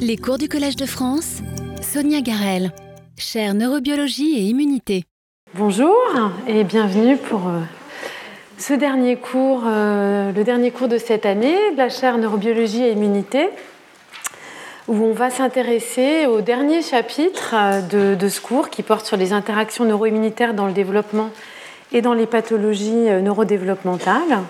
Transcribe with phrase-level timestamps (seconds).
[0.00, 1.38] Les cours du Collège de France,
[1.82, 2.72] Sonia Garel,
[3.16, 5.04] chaire neurobiologie et immunité.
[5.54, 5.96] Bonjour
[6.46, 7.60] et bienvenue pour euh,
[8.58, 12.92] ce dernier cours, euh, le dernier cours de cette année de la chaire neurobiologie et
[12.92, 13.48] immunité,
[14.86, 19.32] où on va s'intéresser au dernier chapitre euh, de, ce cours qui porte sur les
[19.32, 21.30] interactions neuroimmunitaires dans le développement
[21.92, 24.42] et dans les pathologies neurodéveloppementales.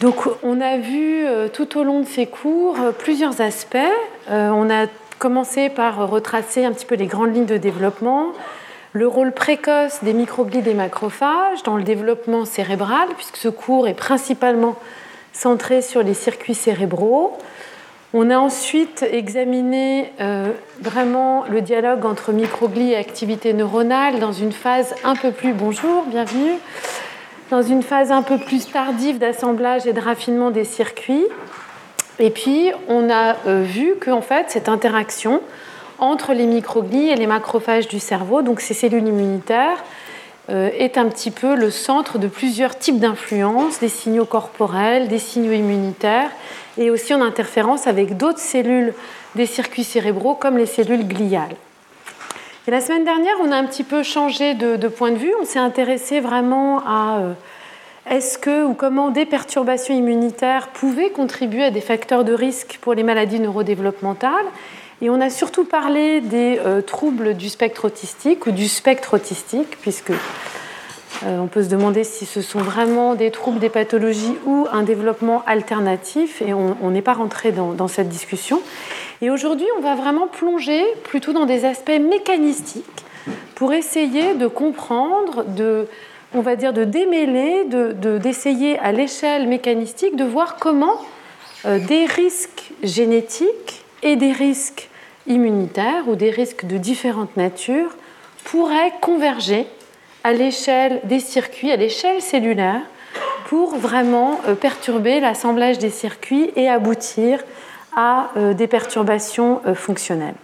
[0.00, 3.78] Donc on a vu tout au long de ces cours plusieurs aspects.
[4.28, 4.86] On a
[5.18, 8.32] commencé par retracer un petit peu les grandes lignes de développement,
[8.92, 13.94] le rôle précoce des microglies des macrophages dans le développement cérébral, puisque ce cours est
[13.94, 14.76] principalement
[15.32, 17.36] centré sur les circuits cérébraux.
[18.14, 24.52] On a ensuite examiné euh, vraiment le dialogue entre microglies et activité neuronale dans une
[24.52, 26.54] phase un peu plus, bonjour, bienvenue,
[27.50, 31.26] dans une phase un peu plus tardive d'assemblage et de raffinement des circuits.
[32.18, 35.40] Et puis, on a euh, vu qu'en fait, cette interaction
[35.98, 39.82] entre les microglies et les macrophages du cerveau, donc ces cellules immunitaires,
[40.48, 45.18] euh, est un petit peu le centre de plusieurs types d'influences, des signaux corporels, des
[45.18, 46.30] signaux immunitaires,
[46.78, 48.94] et aussi en interférence avec d'autres cellules
[49.34, 51.56] des circuits cérébraux comme les cellules gliales.
[52.68, 55.32] Et la semaine dernière, on a un petit peu changé de, point de vue.
[55.40, 57.32] On s'est intéressé vraiment à euh,
[58.10, 62.94] est-ce que ou comment des perturbations immunitaires pouvaient contribuer à des facteurs de risque pour
[62.94, 64.46] les maladies neurodéveloppementales
[65.00, 69.76] et on a surtout parlé des euh, troubles du spectre autistique ou du spectre autistique,
[69.82, 74.66] puisque euh, on peut se demander si ce sont vraiment des troubles, des pathologies ou
[74.72, 78.60] un développement alternatif, et on n'est pas rentré dans, dans, cette discussion.
[79.22, 82.84] Et aujourd'hui, on va vraiment plonger plutôt dans des aspects mécanistiques
[83.54, 85.88] pour essayer de comprendre, de,
[86.34, 91.00] on va dire, de démêler, d'essayer de, à l'échelle mécanistique de voir comment
[91.64, 94.90] euh, des risques génétiques et des risques
[95.26, 97.96] immunitaires ou des risques de différentes natures
[98.44, 99.66] pourraient converger
[100.24, 102.82] à l'échelle des circuits, à l'échelle cellulaire,
[103.46, 107.42] pour vraiment euh, perturber l'assemblage des circuits et aboutir
[107.96, 110.34] à euh, des perturbations euh, fonctionnelles.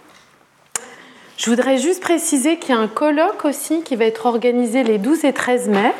[1.37, 4.97] Je voudrais juste préciser qu'il y a un colloque aussi qui va être organisé les
[4.97, 5.93] 12 et 13 mai,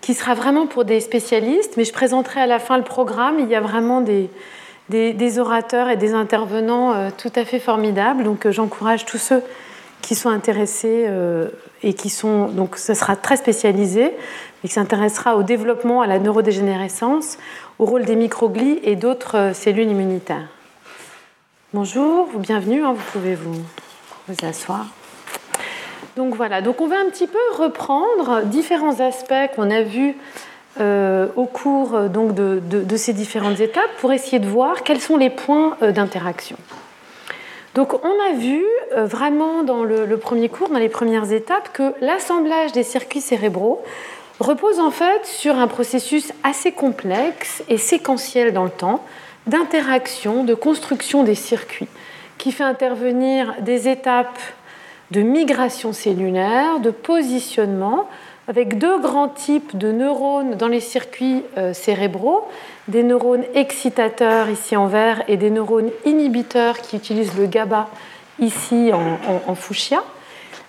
[0.00, 3.38] qui sera vraiment pour des spécialistes, mais je présenterai à la fin le programme.
[3.38, 4.30] Il y a vraiment des,
[4.88, 8.22] des, orateurs et des intervenants euh, tout à fait formidables.
[8.22, 9.42] Donc j'encourage tous ceux
[10.02, 11.06] qui sont intéressés
[11.82, 14.04] et qui sont donc ce sera très spécialisé
[14.64, 17.36] et qui s'intéressera au développement, à la neurodégénérescence,
[17.78, 20.48] au rôle des microglies et d'autres cellules immunitaires.
[21.72, 23.54] Bonjour, bienvenue, hein, vous pouvez vous,
[24.42, 24.86] asseoir.
[26.16, 30.16] Donc voilà, donc on va un petit peu reprendre différents aspects qu'on a vus
[30.80, 35.30] euh, au cours euh, de, ces différentes étapes pour essayer de voir quels sont les
[35.30, 36.56] points euh, d'interaction.
[37.76, 38.64] Donc on a vu
[38.96, 43.80] vraiment dans le, premier cours, dans les premières étapes, que l'assemblage des circuits cérébraux
[44.40, 49.04] repose en fait sur un processus assez complexe et séquentiel dans le temps
[49.46, 51.88] d'interaction, de construction des circuits,
[52.38, 54.38] qui fait intervenir des étapes
[55.10, 58.08] de migration cellulaire, de positionnement,
[58.48, 62.48] avec deux grands types de neurones dans les circuits euh, cérébraux,
[62.88, 67.88] des neurones excitateurs ici en vert et des neurones inhibiteurs qui utilisent le GABA
[68.40, 70.02] ici en, fuchsia,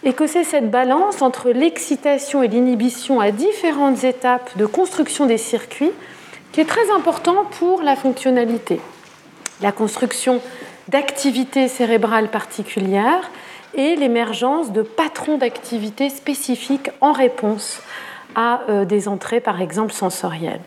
[0.04, 5.38] et que c'est cette balance entre l'excitation et l'inhibition à différentes étapes de construction des
[5.38, 5.92] circuits
[6.52, 8.82] qui est très important pour la fonctionnalité.
[9.62, 10.42] La construction
[10.88, 13.30] d'activités cérébrales particulières
[13.74, 17.82] et l'émergence de patrons d'activité spécifiques en réponse
[18.36, 20.62] à euh, des entrées, par exemple, sensorielles.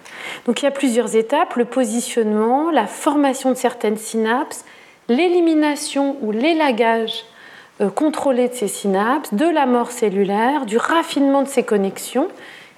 [0.47, 4.65] Donc il y a plusieurs étapes, le positionnement, la formation de certaines synapses,
[5.09, 7.25] l'élimination ou l'élagage
[7.81, 12.29] euh, contrôlé de ces synapses, de la mort cellulaire, du raffinement de ces connexions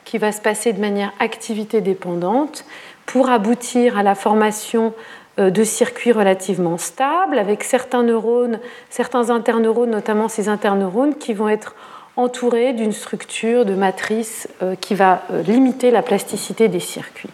[0.05, 2.65] qui va se passer de manière activité dépendante
[3.07, 4.93] pour aboutir à la formation
[5.39, 8.59] euh, de circuits relativement stables, avec certains neurones,
[8.91, 11.75] certains interneurones, notamment ces interneurones, qui vont être
[12.17, 17.31] entourés d'une structure de matrice euh, qui va euh, limiter la plasticité des circuits.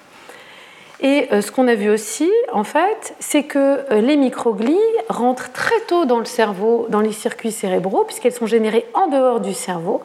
[1.04, 4.78] Et ce qu'on a vu aussi, en fait, c'est que les microglies
[5.08, 9.40] rentrent très tôt dans le cerveau, dans les circuits cérébraux, puisqu'elles sont générées en dehors
[9.40, 10.02] du cerveau,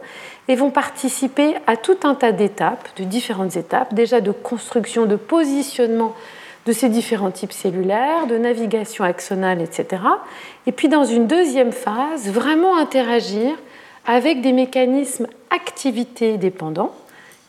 [0.48, 5.16] et vont participer à tout un tas d'étapes, de différentes étapes, déjà de construction, de
[5.16, 6.16] positionnement
[6.68, 10.04] de ces différents types cellulaires, de navigation axonale, etc.
[10.66, 13.56] Et puis dans une deuxième phase, vraiment interagir
[14.06, 16.94] avec des mécanismes activité dépendants,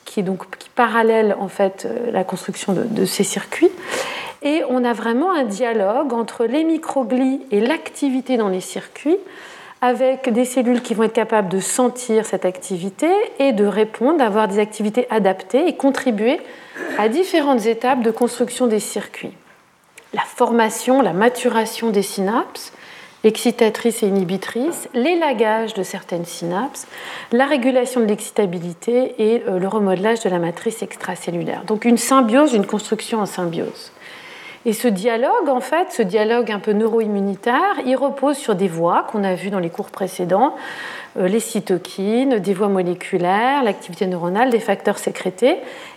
[0.05, 3.71] qui, donc, qui parallèlent en fait euh, la construction de, ces circuits,
[4.43, 9.19] Et on a vraiment un dialogue entre les microglies et l'activité dans les circuits,
[9.81, 13.09] avec des cellules qui vont être capables de sentir cette activité
[13.39, 16.41] et de répondre, d'avoir des activités adaptées et contribuer
[16.99, 19.35] à différentes étapes de construction des circuits.
[20.15, 22.73] La formation, la maturation des synapses,
[23.25, 26.87] excitatrices et inhibitrices, l'élagage de certaines synapses,
[27.33, 31.65] la régulation de l'excitabilité et euh, le remodelage de la matrice extracellulaire.
[31.65, 33.93] Donc une symbiose, une construction en symbiose.
[34.66, 39.06] Et ce dialogue, en fait, ce dialogue un peu neuro-immunitaire, il repose sur des voies
[39.10, 40.56] qu'on a vues dans les cours précédents,
[41.16, 45.56] euh, les cytokines, des voies moléculaires, l'activité neuronale, des facteurs sécrétés.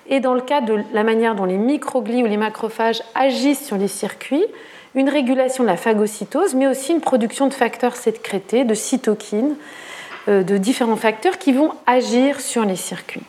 [0.10, 3.78] Et dans le cas de la manière dont les microglies ou les macrophages agissent sur
[3.78, 4.46] les circuits,
[4.94, 9.56] une régulation de la phagocytose, mais aussi une production de facteurs sécrétés, de cytokines,
[10.28, 13.24] euh, de différents facteurs qui vont agir sur les circuits.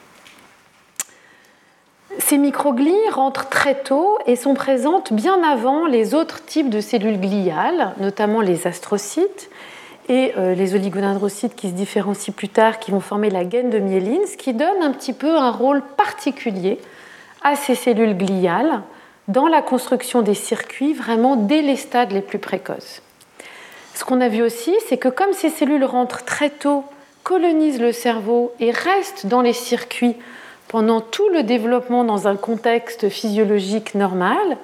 [2.19, 7.19] Ces microglies rentrent très tôt et sont présentes bien avant les autres types de cellules
[7.19, 9.51] gliales, notamment les astrocytes
[10.09, 13.79] et euh, les oligodendrocytes qui se différencient plus tard, qui vont former la gaine de
[13.79, 16.79] myéline, ce qui donne un petit peu un rôle particulier
[17.43, 18.83] à ces cellules gliales
[19.29, 23.01] dans la construction des circuits vraiment dès les stades les plus précoces.
[23.95, 26.85] Ce qu'on a vu aussi, c'est que comme ces cellules rentrent très tôt,
[27.23, 30.17] colonisent le cerveau et restent dans les circuits
[30.73, 34.57] pendant tout le développement dans un contexte physiologique normal,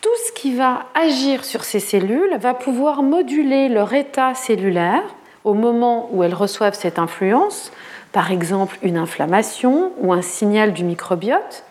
[0.00, 5.02] tout ce qui va agir sur ces cellules va pouvoir moduler leur état cellulaire
[5.44, 7.72] au moment où elles reçoivent cette influence,
[8.12, 11.64] par exemple une inflammation ou un signal du microbiote,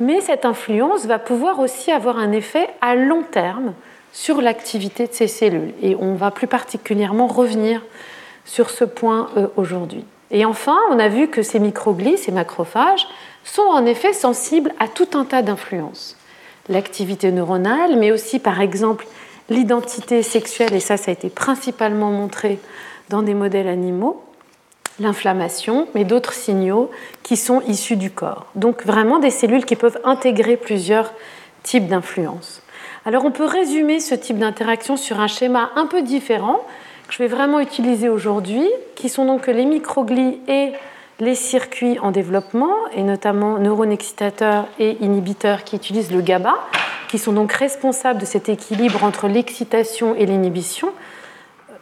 [0.00, 3.74] mais cette influence va pouvoir aussi avoir un effet à long terme
[4.12, 5.72] sur l'activité de ces cellules.
[5.82, 7.80] Et on va plus particulièrement revenir
[8.44, 10.04] sur ce point euh, aujourd'hui.
[10.32, 13.06] Et enfin, on a vu que ces microglies, ces macrophages,
[13.44, 16.16] sont en effet sensibles à tout un tas d'influences.
[16.68, 19.06] L'activité neuronale, mais aussi par exemple
[19.50, 22.58] l'identité sexuelle, et ça, ça a été principalement montré
[23.10, 24.22] dans des modèles animaux,
[25.00, 26.90] l'inflammation, mais d'autres signaux
[27.22, 28.46] qui sont issus du corps.
[28.54, 31.12] Donc vraiment des cellules qui peuvent intégrer plusieurs
[31.62, 32.62] types d'influences.
[33.04, 36.60] Alors on peut résumer ce type d'interaction sur un schéma un peu différent
[37.12, 40.72] je vais vraiment utiliser aujourd'hui, qui sont donc les microglies et
[41.20, 46.54] les circuits en développement, et notamment neurones excitateurs et inhibiteurs qui utilisent le GABA,
[47.08, 50.88] qui sont donc responsables de cet équilibre entre l'excitation et l'inhibition,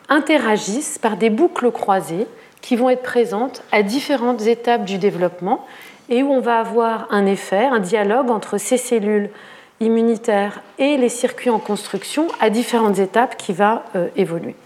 [0.09, 2.27] interagissent par des boucles croisées
[2.61, 5.65] qui vont être présentes à différentes étapes du développement
[6.09, 9.31] et où on va avoir un effet, un dialogue entre ces cellules
[9.79, 14.57] immunitaires et les circuits en construction à différentes étapes qui va euh, évoluer.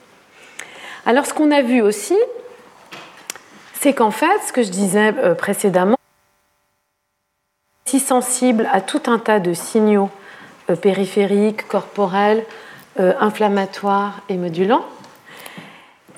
[1.07, 2.17] Alors ce qu'on a vu aussi,
[3.75, 5.97] c'est qu'en fait, ce que je disais euh, précédemment,
[7.85, 10.11] si sensible à tout un tas de signaux
[10.71, 12.45] euh, périphériques, corporels,
[12.97, 14.85] inflammatoires et modulants,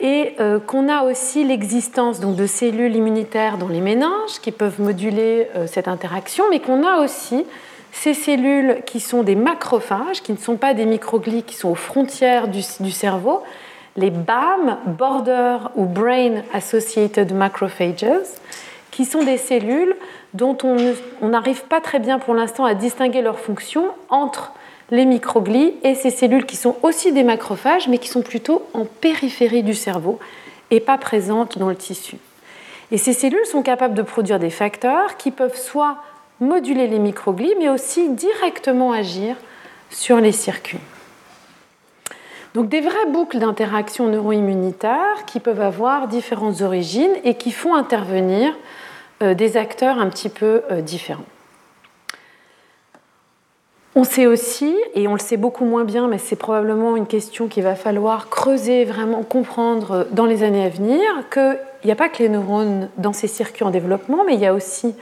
[0.01, 5.49] et euh, qu'on a aussi l'existence de cellules immunitaires dans les méninges qui peuvent moduler
[5.57, 7.47] euh, cette interaction, mais qu'on a aussi
[7.93, 11.77] ces cellules qui sont des macrophages, qui ne sont pas des microglies, qui sont aux
[11.77, 13.43] frontières du, cerveau,
[13.97, 18.27] les BAM, Border ou Brain Associated Macrophages,
[18.91, 19.95] qui sont des cellules
[20.35, 24.53] dont on n'arrive pas très bien pour l'instant à distinguer leur fonction entre
[24.91, 28.85] les microglies et ces cellules qui sont aussi des macrophages, mais qui sont plutôt en
[28.85, 30.19] périphérie du cerveau
[30.71, 32.17] et pas présentes dans le tissu.
[32.93, 35.97] Et ces cellules sont capables de produire des facteurs qui peuvent soit
[36.41, 39.37] moduler les microglies, mais aussi directement agir
[39.91, 40.79] sur les circuits.
[42.57, 48.51] Donc des vraies boucles d'interaction neuro-immunitaire qui peuvent avoir différentes origines et qui font intervenir
[49.23, 51.27] euh, des acteurs un petit peu euh, différents.
[53.95, 57.47] On sait aussi, et on le sait beaucoup moins bien, mais c'est probablement une question
[57.47, 62.09] qu'il va falloir creuser, vraiment comprendre dans les années à venir, qu'il n'y a pas
[62.09, 64.95] que les neurones dans ces circuits en développement, mais il y a aussi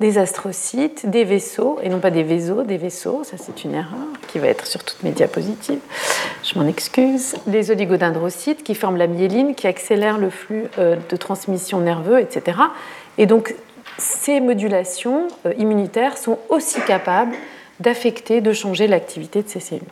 [0.00, 4.06] des astrocytes, des vaisseaux, et non pas des vaisseaux, des vaisseaux, ça c'est une erreur
[4.28, 5.80] qui va être sur toutes mes diapositives,
[6.42, 11.16] je m'en excuse, des oligodendrocytes qui forment la myéline, qui accélèrent le flux euh, de
[11.16, 12.58] transmission nerveux, etc.
[13.16, 13.54] Et donc
[13.98, 17.34] ces modulations euh, immunitaires sont aussi capables
[17.80, 19.84] d'affecter, de changer l'activité de ces cellules.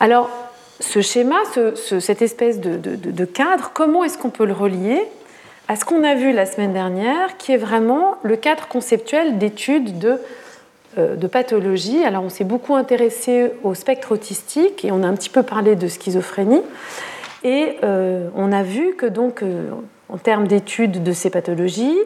[0.00, 0.30] Alors,
[0.80, 1.36] ce schéma,
[2.00, 5.02] cette espèce de, cadre, comment est-ce qu'on peut le relier
[5.70, 10.00] à ce qu'on a vu la semaine dernière, qui est vraiment le cadre conceptuel d'études
[10.00, 10.20] de,
[10.98, 12.02] euh, pathologie.
[12.02, 15.76] Alors, on s'est beaucoup intéressé au spectre autistique et on a un petit peu parlé
[15.76, 16.62] de schizophrénie.
[17.44, 19.70] Et euh, on a vu que donc, euh,
[20.08, 21.98] en termes d'études de ces pathologies,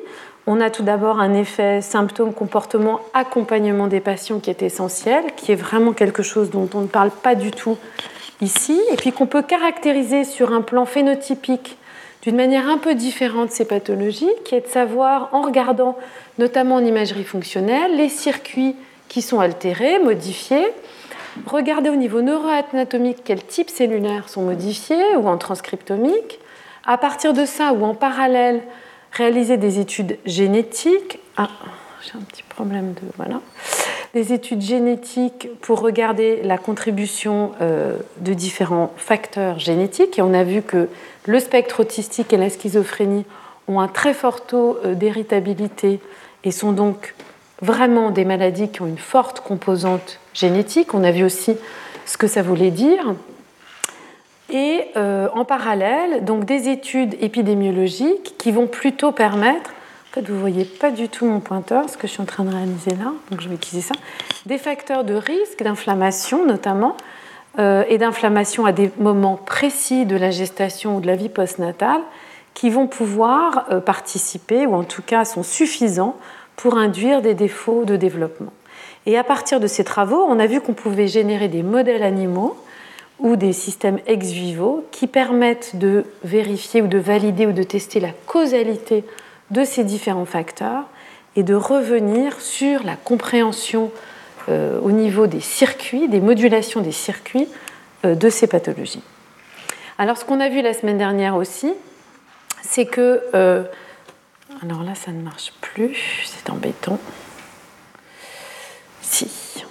[0.46, 5.52] On a tout d'abord un effet symptôme, comportement, accompagnement des patients qui est essentiel, qui
[5.52, 7.78] est vraiment quelque chose dont on ne parle pas du tout
[8.42, 11.78] ici, et puis qu'on peut caractériser sur un plan phénotypique
[12.24, 15.96] d'une manière un peu différente ces pathologies, qui est de savoir, en regardant
[16.38, 18.74] notamment en imagerie fonctionnelle, les circuits
[19.08, 20.66] qui sont altérés, modifiés,
[21.46, 26.40] regarder au niveau neuroanatomique quels types cellulaires sont modifiés ou en transcriptomique,
[26.86, 28.62] à partir de ça ou en parallèle
[29.12, 31.18] réaliser des études génétiques.
[31.36, 31.50] Ah,
[32.02, 33.40] j'ai un petit problème de voilà.
[34.14, 40.18] Des études génétiques pour regarder la contribution euh, de différents facteurs génétiques.
[40.18, 40.88] Et on a vu que
[41.26, 43.24] le spectre autistique et la schizophrénie
[43.68, 46.00] ont un très fort taux euh, d'héritabilité
[46.44, 47.14] et sont donc
[47.62, 50.94] vraiment des maladies qui ont une forte composante génétique.
[50.94, 51.56] On a vu aussi
[52.06, 53.14] ce que ça voulait dire.
[54.50, 60.34] Et euh, en parallèle, donc des études épidémiologiques qui vont plutôt permettre, en fait vous
[60.34, 62.90] ne voyez pas du tout mon pointeur, ce que je suis en train de réaliser
[62.90, 63.94] là, donc je vais utiliser ça,
[64.44, 66.96] des facteurs de risque d'inflammation notamment,
[67.58, 72.00] et d'inflammation à des moments précis de la gestation ou de la vie postnatale,
[72.54, 76.16] qui vont pouvoir euh, participer, ou en tout cas sont suffisants
[76.56, 78.52] pour induire des défauts de développement.
[79.06, 82.56] Et à partir de ces travaux, on a vu qu'on pouvait générer des modèles animaux
[83.18, 88.00] ou des systèmes ex vivo qui permettent de vérifier ou de valider ou de tester
[88.00, 89.04] la causalité
[89.50, 90.84] de ces différents facteurs
[91.36, 94.13] et de revenir sur la compréhension euh,
[94.48, 97.48] au niveau des circuits, des modulations des circuits
[98.04, 99.02] euh, de ces pathologies.
[99.98, 101.72] Alors ce qu'on a vu la semaine dernière aussi,
[102.62, 103.64] c'est que euh,
[104.62, 105.96] alors là, ça ne marche plus,
[106.26, 106.98] c'est embêtant.
[109.02, 109.64] Si.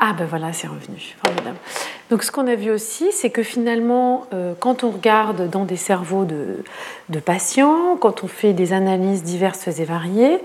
[0.00, 1.16] Ah ben voilà, c'est revenu.
[1.24, 1.56] Formidable.
[2.10, 5.76] Donc ce qu'on a vu aussi, c'est que finalement, euh, quand on regarde dans des
[5.76, 6.62] cerveaux de,
[7.20, 10.38] patients, quand on fait des analyses diverses et variées,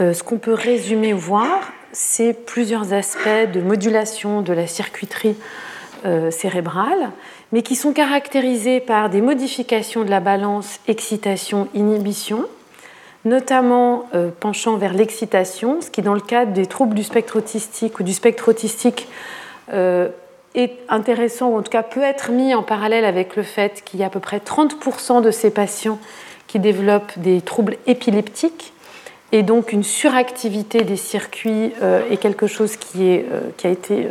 [0.00, 5.36] euh, ce qu'on peut résumer ou voir, c'est plusieurs aspects de modulation de la circuiterie
[6.04, 7.12] euh, cérébrale
[7.52, 12.46] mais qui sont caractérisés par des modifications de la balance excitation-inhibition,
[13.26, 18.00] notamment euh, penchant vers l'excitation, ce qui dans le cadre des troubles du spectre autistique
[18.00, 19.06] ou du spectre autistique
[19.72, 20.08] euh,
[20.54, 24.00] est intéressant, ou en tout cas peut être mis en parallèle avec le fait qu'il
[24.00, 25.98] y a à peu près 30% de ces patients
[26.46, 28.72] qui développent des troubles épileptiques,
[29.32, 33.20] et donc une suractivité des circuits euh, est quelque chose qui,
[33.56, 34.08] qui a été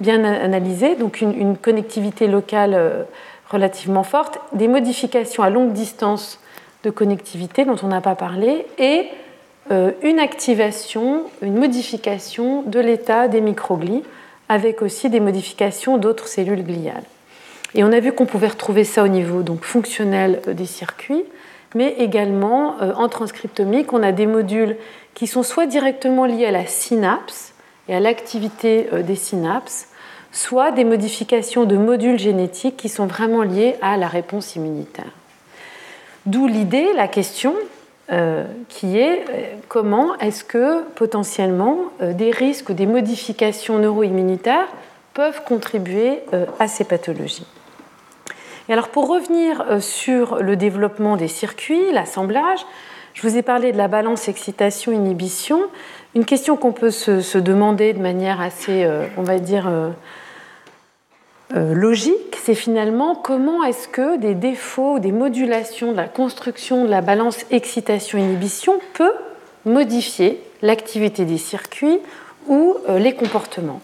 [0.00, 3.02] bien analysé, donc une, connectivité locale euh,
[3.50, 6.40] relativement forte, des modifications à longue distance
[6.84, 9.06] de connectivité dont on n'a pas parlé, et
[9.70, 14.02] euh, une activation, une modification de l'état des microglies,
[14.48, 17.02] avec aussi des modifications d'autres cellules gliales.
[17.74, 21.24] Et on a vu qu'on pouvait retrouver ça au niveau donc, fonctionnel euh, des circuits,
[21.76, 24.76] mais également en transcriptomique, on a des modules
[25.14, 27.54] qui sont soit directement liés à la synapse,
[27.88, 29.88] et à l'activité euh, des synapses,
[30.32, 35.10] soit des modifications de modules génétiques qui sont vraiment liées à la réponse immunitaire.
[36.26, 37.54] D'où l'idée, la question
[38.10, 44.68] euh, qui est euh, comment est-ce que potentiellement des risques ou des modifications neuroimmunitaires
[45.14, 46.18] peuvent contribuer
[46.58, 47.46] à ces pathologies.
[48.68, 52.66] Alors pour revenir sur le développement des circuits, l'assemblage,
[53.16, 55.62] je vous ai parlé de la balance excitation-inhibition.
[56.14, 59.88] Une question qu'on peut se, demander de manière assez, euh, on va dire, euh,
[61.54, 66.90] euh, logique, c'est finalement comment est-ce que des défauts, des modulations de la construction de
[66.90, 69.14] la balance excitation-inhibition peut
[69.64, 71.98] modifier l'activité des circuits
[72.48, 73.80] ou les comportements.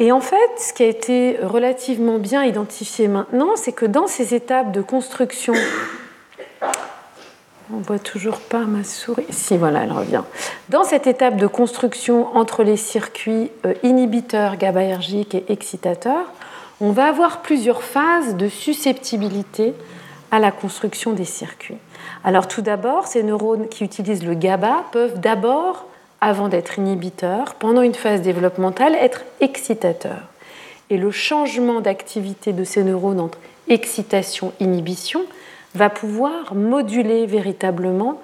[0.00, 4.34] Et en fait, ce qui a été relativement bien identifié maintenant, c'est que dans ces
[4.34, 5.54] étapes de construction
[7.72, 9.26] on voit toujours pas ma souris.
[9.30, 10.22] Si, voilà, elle revient.
[10.68, 16.32] Dans cette étape de construction entre les circuits euh, inhibiteurs GABAergiques et excitateurs,
[16.80, 19.74] on va avoir plusieurs phases de susceptibilité
[20.30, 21.78] à la construction des circuits.
[22.22, 25.86] Alors tout d'abord, ces neurones qui utilisent le GABA peuvent d'abord,
[26.24, 30.30] avant d'être inhibiteurs, pendant une phase développementale, être excitateurs.
[30.88, 33.38] Et le changement d'activité de ces neurones entre
[33.68, 35.20] excitation-inhibition
[35.74, 38.22] va pouvoir moduler véritablement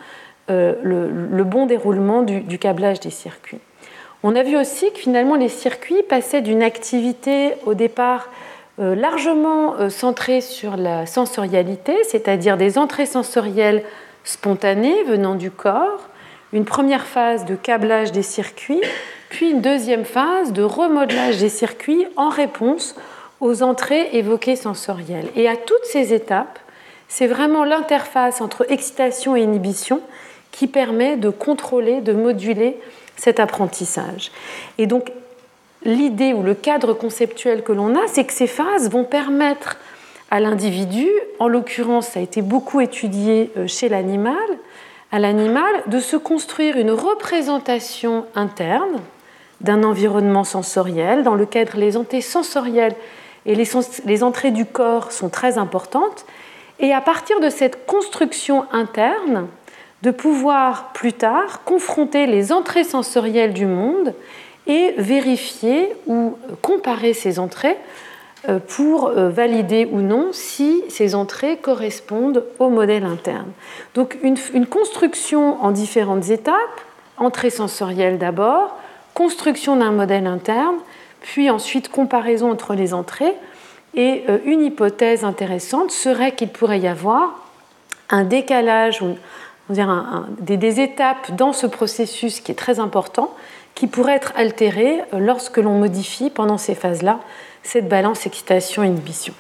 [0.49, 3.61] euh, le, bon déroulement du, câblage des circuits.
[4.23, 8.31] On a vu aussi que finalement les circuits passaient d'une activité au départ
[8.79, 13.83] euh, largement euh, centrée sur la sensorialité, c'est-à-dire des entrées sensorielles
[14.25, 16.10] spontanées venant du corps,
[16.53, 18.81] une première phase de câblage des circuits,
[19.29, 22.97] puis une deuxième phase de remodelage des circuits en réponse
[23.41, 25.29] aux entrées évoquées sensorielles.
[25.37, 26.59] Et à toutes ces étapes,
[27.09, 30.01] c'est vraiment l'interface entre excitation et inhibition
[30.51, 32.77] qui permet de contrôler, de moduler
[33.17, 34.31] cet apprentissage.
[34.79, 35.13] Et donc,
[35.85, 39.79] l'idée ou le cadre conceptuel que l'on a, c'est que ces phases vont permettre
[40.31, 44.37] à l'individu, en l'occurrence, ça a été beaucoup étudié euh, chez l'animal,
[45.13, 49.01] à l'animal de se construire une représentation interne
[49.61, 52.95] d'un environnement sensoriel dans lequel les entrées sensorielles
[53.47, 56.27] et les, entrées du corps sont très importantes,
[56.79, 59.49] et à partir de cette construction interne,
[60.03, 64.15] de pouvoir plus tard confronter les entrées sensorielles du monde
[64.67, 67.77] et vérifier ou comparer ces entrées
[68.59, 73.49] pour euh, valider ou non si ces entrées correspondent au modèle interne.
[73.95, 76.81] Donc une, construction en différentes étapes,
[77.19, 78.77] entrée sensorielle d'abord,
[79.13, 80.77] construction d'un modèle interne,
[81.21, 83.35] puis ensuite comparaison entre les entrées.
[83.95, 87.47] Et euh, une hypothèse intéressante serait qu'il pourrait y avoir
[88.09, 89.19] un décalage, on
[90.41, 93.33] des, des étapes dans ce processus qui est très important,
[93.75, 97.21] qui pourrait être altéré lorsque l'on modifie pendant ces phases-là
[97.63, 99.35] cette balance excitation-inhibition.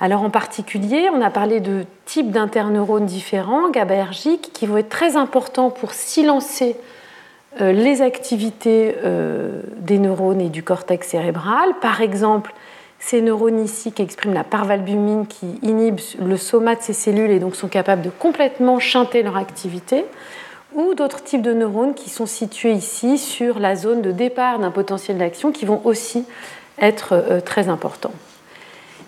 [0.00, 5.16] Alors en particulier, on a parlé de types d'interneurones différents, GABAergiques, qui vont être très
[5.16, 6.76] importants pour silencer
[7.60, 11.74] euh, les activités euh, des neurones et du cortex cérébral.
[11.80, 12.52] Par exemple,
[12.98, 17.38] ces neurones ici qui expriment la parvalbumine, qui inhibent le soma de ces cellules et
[17.38, 20.04] donc sont capables de complètement chanter leur activité,
[20.74, 24.70] ou d'autres types de neurones qui sont situés ici sur la zone de départ d'un
[24.70, 26.24] potentiel d'action qui vont aussi
[26.78, 28.12] être euh, très important.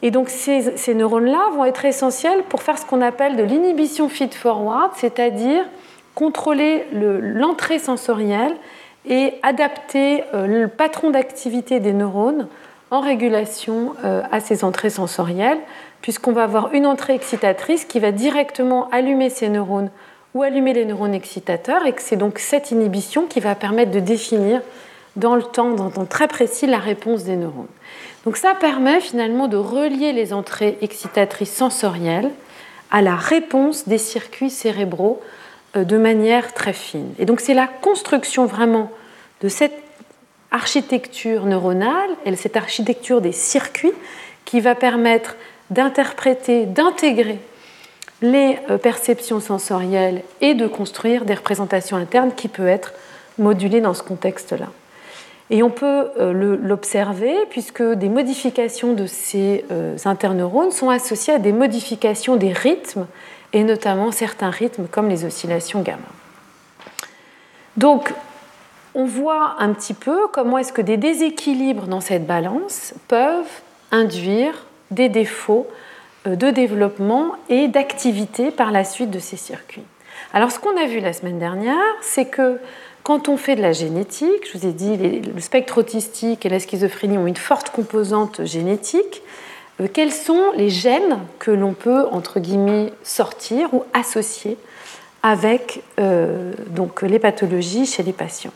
[0.02, 4.90] Et donc ces, neurones-là vont être essentiels pour faire ce qu'on appelle de l'inhibition feed-forward,
[4.96, 5.64] c'est-à-dire
[6.14, 8.54] contrôler l'entrée sensorielle
[9.06, 12.48] et adapter euh, le patron d'activité des neurones
[12.90, 15.58] en régulation euh, à ces entrées sensorielles,
[16.02, 19.90] puisqu'on va avoir une entrée excitatrice qui va directement allumer ces neurones
[20.34, 24.00] ou allumer les neurones excitateurs, et que c'est donc cette inhibition qui va permettre de
[24.00, 24.60] définir
[25.16, 27.68] dans le temps, dans un temps très précis, la réponse des neurones.
[28.24, 32.30] Donc ça permet finalement de relier les entrées excitatrices sensorielles
[32.90, 35.20] à la réponse des circuits cérébraux
[35.76, 37.12] euh, de manière très fine.
[37.18, 38.90] Et donc c'est la construction vraiment
[39.40, 39.78] de cette
[40.50, 43.92] architecture neuronale et cette architecture des circuits
[44.44, 45.36] qui va permettre
[45.70, 47.38] d'interpréter, d'intégrer
[48.24, 52.94] les euh, perceptions sensorielles et de construire des représentations internes qui peuvent être
[53.38, 54.68] modulées dans ce contexte-là.
[55.50, 61.38] Et on peut euh, l'observer puisque des modifications de ces euh, interneurones sont associées à
[61.38, 63.06] des modifications des rythmes,
[63.52, 65.98] et notamment certains rythmes comme les oscillations gamma.
[67.76, 68.12] Donc,
[68.94, 73.60] on voit un petit peu comment est-ce que des déséquilibres dans cette balance peuvent
[73.92, 75.68] induire des défauts
[76.26, 79.84] de développement et d'activité par la suite de ces circuits.
[80.32, 82.58] Alors, ce qu'on a vu la semaine dernière, c'est que
[83.04, 86.58] quand on fait de la génétique, je vous ai dit, le spectre autistique et la
[86.58, 89.22] schizophrénie ont une forte composante génétique.
[89.80, 94.56] Euh, quels sont les gènes que l'on peut, entre guillemets, sortir ou associer
[95.22, 98.52] avec euh, donc, les pathologies chez les patients?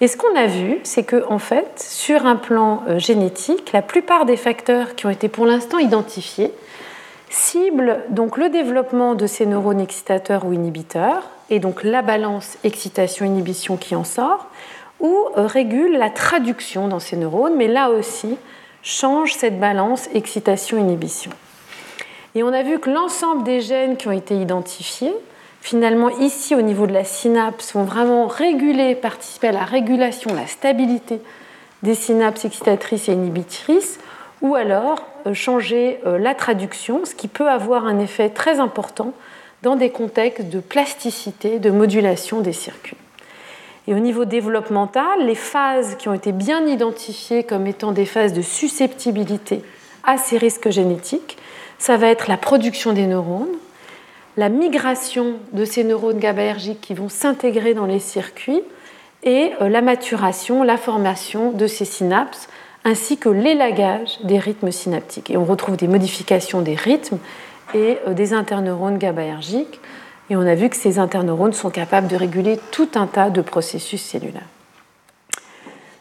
[0.00, 3.82] Et ce qu'on a vu, c'est que, en fait, sur un plan euh, génétique, la
[3.82, 6.52] plupart des facteurs qui ont été pour l'instant identifiés
[7.30, 13.76] ciblent donc le développement de ces neurones excitateurs ou inhibiteurs, et donc la balance excitation-inhibition
[13.76, 14.48] qui en sort,
[14.98, 18.36] ou régule la traduction dans ces neurones, mais là aussi
[18.82, 21.30] change cette balance excitation-inhibition.
[22.34, 25.14] Et on a vu que l'ensemble des gènes qui ont été identifiés,
[25.60, 30.46] finalement ici au niveau de la synapse, vont vraiment réguler, participer à la régulation, la
[30.46, 31.20] stabilité
[31.82, 33.98] des synapses excitatrices et inhibitrices,
[34.42, 39.12] ou alors euh, changer euh, la traduction, ce qui peut avoir un effet très important
[39.62, 42.96] dans des contextes de plasticité, de modulation des circuits.
[43.86, 48.32] Et au niveau développemental, les phases qui ont été bien identifiées comme étant des phases
[48.32, 49.62] de susceptibilité
[50.04, 51.36] à ces risques génétiques,
[51.78, 53.48] ça va être la production des neurones,
[54.36, 58.62] la migration de ces neurones GABAergiques qui vont s'intégrer dans les circuits
[59.22, 62.48] et euh, la maturation, la formation de ces synapses,
[62.84, 65.30] ainsi que l'élagage des rythmes synaptiques.
[65.30, 67.18] Et on retrouve des modifications des rythmes
[67.74, 69.80] et euh, des interneurones GABAergiques.
[70.30, 73.42] Et on a vu que ces interneurones sont capables de réguler tout un tas de
[73.42, 74.48] processus cellulaires.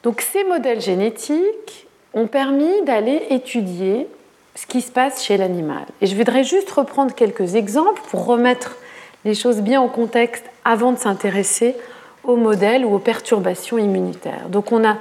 [0.04, 4.08] Donc ces modèles génétiques ont permis d'aller étudier
[4.56, 5.86] ce qui se passe chez l'animal.
[6.02, 8.78] Et je voudrais juste reprendre quelques exemples pour remettre
[9.26, 11.76] les choses bien en contexte avant de s'intéresser
[12.24, 14.50] aux modèles ou aux perturbations immunitaires.
[14.50, 14.98] Donc on a,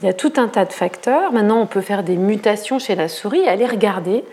[0.00, 1.32] il y a tout un tas de facteurs.
[1.32, 4.24] Maintenant, on peut faire des mutations chez la souris aller regarder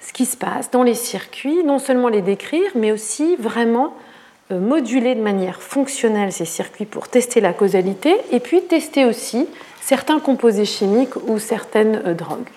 [0.00, 3.94] ce qui se passe dans les circuits, non seulement les décrire, mais aussi vraiment
[4.50, 9.46] moduler de manière fonctionnelle ces circuits pour tester la causalité et puis tester aussi
[9.80, 12.48] certains composés chimiques ou certaines drogues.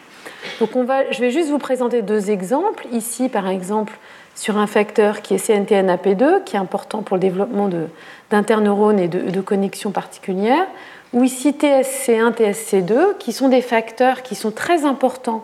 [0.76, 2.88] On va, je vais juste vous présenter deux exemples.
[2.92, 3.94] Ici, par exemple,
[4.36, 7.70] sur un facteur qui est CNTNAP2, qui est important pour le développement
[8.30, 10.68] d'interneurones et de, connexions particulières,
[11.14, 15.44] ou ici TSC1, TSC2, qui sont des facteurs qui sont très importants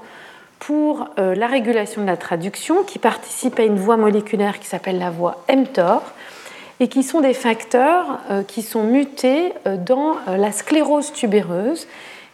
[0.59, 4.97] pour euh, la régulation de la traduction, qui participent à une voie moléculaire qui s'appelle
[4.97, 6.01] la voie mTOR,
[6.79, 11.87] et qui sont des facteurs euh, qui sont mutés euh, dans la sclérose tubéreuse,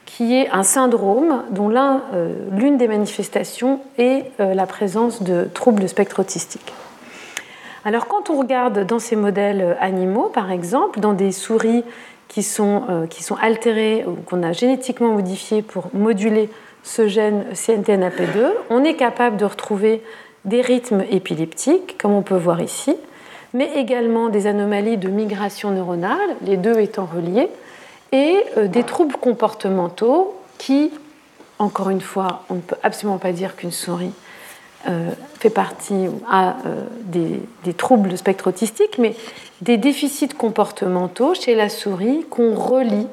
[0.05, 1.69] qui est un syndrome dont
[2.51, 6.73] l'une des manifestations est la présence de troubles spectre autistique.
[7.85, 11.83] Alors quand on regarde dans ces modèles animaux, par exemple, dans des souris
[12.33, 16.49] qui sont, qui altérées ou qu'on a génétiquement modifiées pour moduler
[16.83, 20.01] ce gène CNTNAP2, on est capable de retrouver
[20.45, 22.95] des rythmes épileptiques, comme on peut voir ici,
[23.53, 27.49] mais également des anomalies de migration neuronale, les deux étant reliés,
[28.11, 30.91] et euh, des troubles comportementaux qui,
[31.59, 34.11] encore une fois, on ne peut absolument pas dire qu'une souris
[34.87, 35.09] euh,
[35.43, 36.85] fait partie a euh,
[37.63, 39.13] des, troubles de spectre autistique, mais
[39.61, 43.07] des déficits comportementaux chez la souris qu'on relie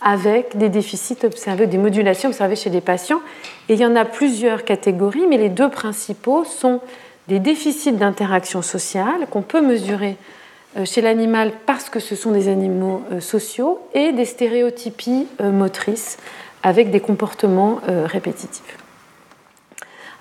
[0.00, 3.20] avec des déficits observés, des modulations observées chez des patients.
[3.68, 6.80] Et il y en a plusieurs catégories, mais les deux principaux sont
[7.26, 10.16] des déficits d'interaction sociale qu'on peut mesurer
[10.76, 16.18] euh, chez l'animal parce que ce sont des animaux euh, sociaux et des stéréotypies motrices
[16.62, 18.83] avec des comportements répétitifs.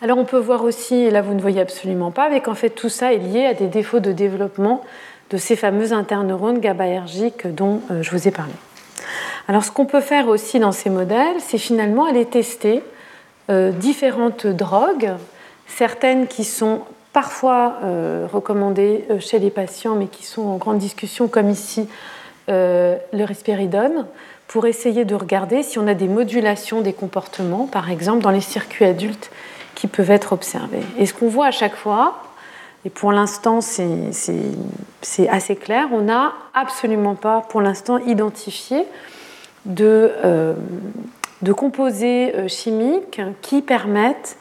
[0.03, 2.71] Alors on peut voir aussi, et là vous ne voyez absolument pas, mais qu'en fait
[2.71, 4.83] tout ça est lié à des défauts de développement
[5.29, 8.51] de ces fameux interneurones GABAergiques dont je vous ai parlé.
[9.47, 12.83] Alors ce qu'on peut faire aussi dans ces modèles, c'est finalement aller tester
[13.49, 15.11] euh, différentes drogues,
[15.67, 16.81] certaines qui sont
[17.13, 21.87] parfois euh, recommandées euh, chez les patients, mais qui sont en grande discussion, comme ici
[22.49, 24.05] le risperidone,
[24.49, 28.41] pour essayer de regarder si on a des modulations des comportements, par exemple dans les
[28.41, 29.31] circuits adultes,
[29.75, 30.83] qui peuvent être observés.
[30.97, 32.23] Et ce qu'on voit à chaque fois,
[32.85, 38.85] et pour l'instant c'est assez clair, on n'a absolument pas pour l'instant identifié
[39.65, 40.53] de, euh,
[41.55, 44.37] composés euh, chimiques qui permettent,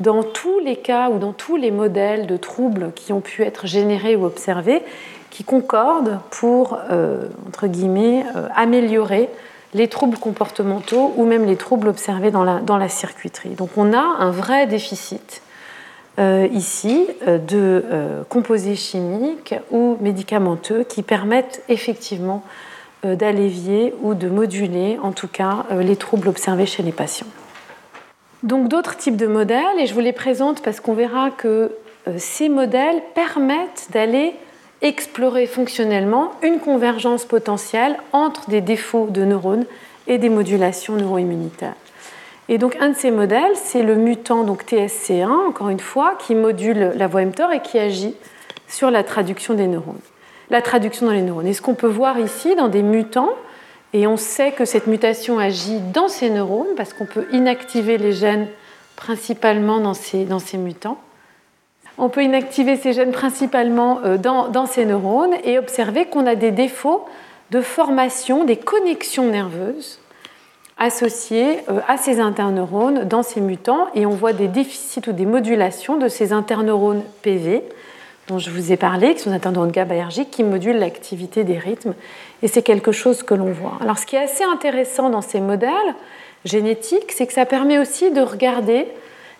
[0.00, 3.66] dans tous les cas ou dans tous les modèles de troubles qui ont pu être
[3.66, 4.82] générés ou observés,
[5.30, 8.24] qui concordent pour, euh, entre guillemets,
[8.56, 9.28] améliorer
[9.74, 13.50] les troubles comportementaux ou même les troubles observés dans la, dans circuiterie.
[13.50, 15.42] Donc on a un vrai déficit
[16.18, 17.82] ici de
[18.28, 22.42] composés chimiques ou médicamenteux qui permettent effectivement
[23.04, 27.26] euh, d'allévier ou de moduler en tout cas euh, les troubles observés chez les patients.
[28.44, 31.72] Donc d'autres types de modèles, et je vous les présente parce qu'on verra que
[32.06, 34.34] euh, ces modèles permettent d'aller
[34.82, 39.64] explorer fonctionnellement une convergence potentielle entre des défauts de neurones
[40.06, 41.74] et des modulations neuroimmunitaires.
[42.48, 46.34] Et donc un de ces modèles, c'est le mutant donc TSC1, encore une fois, qui
[46.34, 48.14] module la voie mTOR et qui agit
[48.68, 50.00] sur la traduction des neurones
[50.52, 51.46] la traduction dans les neurones.
[51.46, 53.30] Et ce qu'on peut voir ici dans des mutants,
[53.94, 58.12] et on sait que cette mutation agit dans ces neurones parce qu'on peut inactiver les
[58.12, 58.46] gènes
[58.94, 60.98] principalement dans ces, dans ces mutants.
[62.02, 66.50] On peut inactiver ces gènes principalement euh, dans, ces neurones et observer qu'on a des
[66.50, 67.04] défauts
[67.52, 70.00] de formation des connexions nerveuses
[70.78, 75.26] associées euh, à ces interneurones dans ces mutants et on voit des déficits ou des
[75.26, 77.62] modulations de ces interneurones PV
[78.26, 81.94] dont je vous ai parlé, qui sont des interdents GABAergiques qui modulent l'activité des rythmes.
[82.42, 83.78] Et c'est quelque chose que l'on voit.
[83.80, 85.70] Alors, ce qui est assez intéressant dans ces modèles
[86.44, 88.88] génétiques, c'est que ça permet aussi de regarder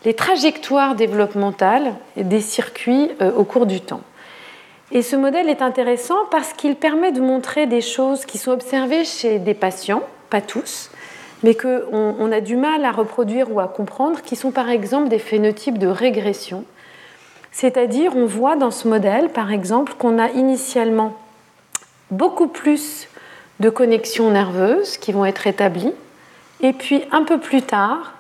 [0.05, 4.03] les trajectoires développementales des circuits euh, au cours du temps.
[4.91, 9.05] Et ce modèle est intéressant parce qu'il permet de montrer des choses qui sont observées
[9.05, 10.91] chez des patients, pas tous,
[11.43, 15.09] mais qu'on on a du mal à reproduire ou à comprendre, qui sont par exemple
[15.09, 16.65] des phénotypes de régression
[17.53, 21.17] c'est-à-dire, on voit dans ce modèle, par exemple, qu'on a initialement
[22.11, 23.09] beaucoup plus
[23.61, 25.93] de connexions nerveuses qui vont être établies,
[26.63, 28.15] et puis un peu plus tard,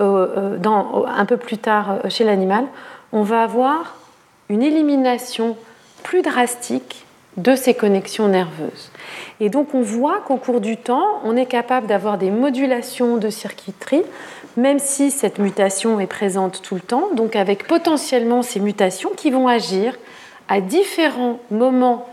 [0.00, 0.58] euh,
[1.06, 2.64] un peu plus tard euh, chez l'animal,
[3.12, 3.96] on va avoir
[4.48, 5.56] une élimination
[6.02, 7.04] plus drastique
[7.36, 8.90] de ces connexions nerveuses.
[9.38, 13.30] Et donc on voit qu'au cours du temps, on est capable d'avoir des modulations de
[13.30, 14.02] circuiterie
[14.56, 19.30] même si cette mutation est présente tout le temps, donc avec potentiellement ces mutations qui
[19.30, 19.96] vont agir
[20.48, 22.08] à différents moments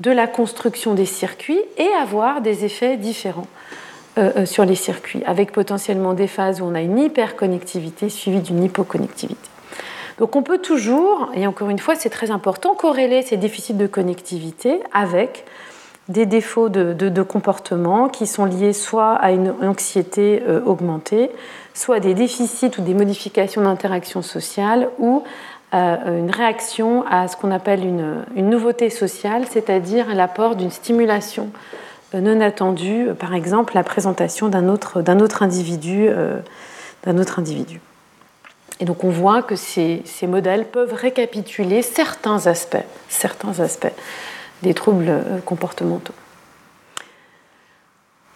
[0.00, 3.46] de la construction des circuits et avoir des effets différents
[4.18, 8.40] euh, euh, sur les circuits, avec potentiellement des phases où on a une hyperconnectivité suivie
[8.40, 9.48] d'une hypoconnectivité.
[10.18, 13.86] Donc on peut toujours, et encore une fois c'est très important, corréler ces déficits de
[13.86, 15.46] connectivité avec
[16.10, 21.30] des défauts de, comportement qui sont liés soit à une anxiété euh, augmentée,
[21.72, 25.22] soit à des déficits ou des modifications d'interaction sociale ou
[25.72, 31.48] une réaction à ce qu'on appelle une, nouveauté sociale, c'est-à-dire l'apport d'une stimulation
[32.20, 36.08] non attendue, par exemple la présentation d'un autre, autre, individu,
[37.04, 37.80] d'un autre individu.
[38.82, 43.92] Et donc on voit que ces, modèles peuvent récapituler certains aspects, certains aspects
[44.62, 46.14] des troubles euh, comportementaux.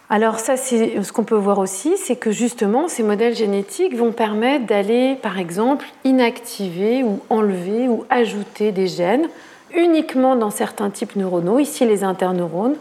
[0.09, 4.67] Alors ça, ce qu'on peut voir aussi, c'est que justement, ces modèles génétiques vont permettre
[4.67, 9.29] d'aller, par exemple, inactiver ou enlever ou ajouter des gènes
[9.75, 12.77] uniquement dans certains types neuronaux, ici les interneurones,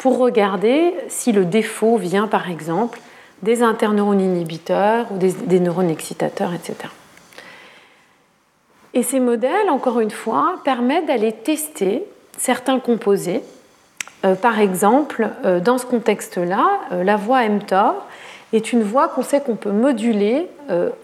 [0.00, 2.98] pour regarder si le défaut vient, par exemple,
[3.42, 6.74] des interneurones inhibiteurs ou des, neurones excitateurs, etc.
[8.94, 12.02] Et ces modèles, encore une fois, permettent d'aller tester
[12.38, 13.42] certains composés.
[14.24, 18.06] Euh, par exemple, euh, dans ce contexte-là, euh, la voix mTOR
[18.54, 20.48] est une voix qu'on sait qu'on peut moduler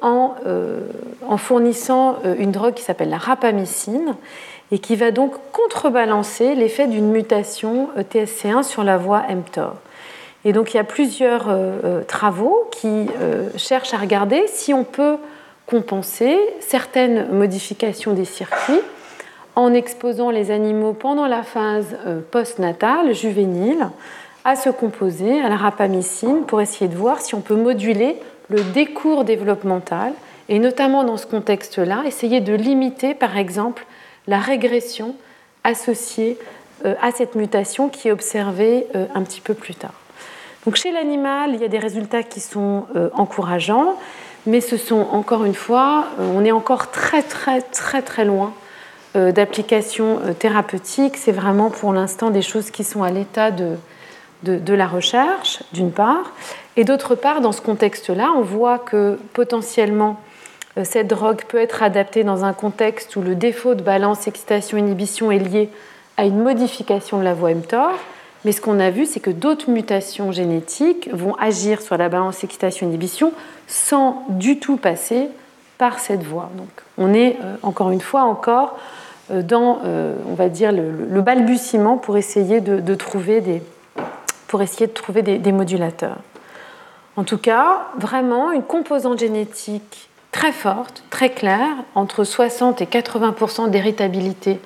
[0.01, 0.35] en,
[1.37, 4.17] fournissant une drogue qui s'appelle la rapamycine
[4.73, 9.75] et qui va donc contrebalancer l'effet d'une mutation TSC1 sur la voix mTOR.
[10.45, 11.49] Et donc il y a plusieurs
[12.07, 13.07] travaux qui
[13.57, 15.17] cherchent à regarder si on peut
[15.67, 18.81] compenser certaines modifications des circuits
[19.57, 23.89] en exposant les animaux pendant la phase euh, postnatale, juvénile,
[24.45, 28.17] à ce composé, à la rapamycine, pour essayer de voir si on peut moduler
[28.49, 30.13] le décours développemental,
[30.49, 33.85] et notamment dans ce contexte-là, essayer de limiter, par exemple,
[34.27, 35.15] la régression
[35.65, 36.39] associée
[36.85, 39.95] euh, à cette mutation qui est observée euh, un petit peu plus tard.
[40.65, 43.97] Donc chez l'animal, il y a des résultats qui sont encourageants,
[44.47, 48.53] mais ce sont encore une fois, on est encore très très très très loin
[49.17, 51.17] euh, d'applications euh, thérapeutiques.
[51.17, 53.77] C'est vraiment pour l'instant des choses qui sont à l'état de,
[54.43, 56.33] de, la recherche, d'une part.
[56.77, 60.26] Et d'autre part, dans ce contexte-là, on voit que potentiellement, euh,
[60.85, 65.39] cette drogue peut être adaptée dans un contexte où le défaut de balance excitation-inhibition est
[65.39, 65.71] lié
[66.17, 67.93] à une modification de la voie mTOR.
[68.45, 72.45] Mais ce qu'on a vu, c'est que d'autres mutations génétiques vont agir sur la balance
[72.45, 73.33] excitation-inhibition
[73.67, 75.29] sans du tout passer
[75.79, 76.51] par cette voie.
[76.57, 78.79] Donc on est encore une fois encore
[79.33, 83.61] euh, dans, euh, on va dire, le, balbutiement pour essayer de, trouver, des,
[84.47, 86.19] pour essayer de trouver des, modulateurs.
[87.17, 93.71] En tout cas, vraiment une composante génétique très forte, très claire, entre 60 et 80%
[93.71, 94.61] d'héritabilité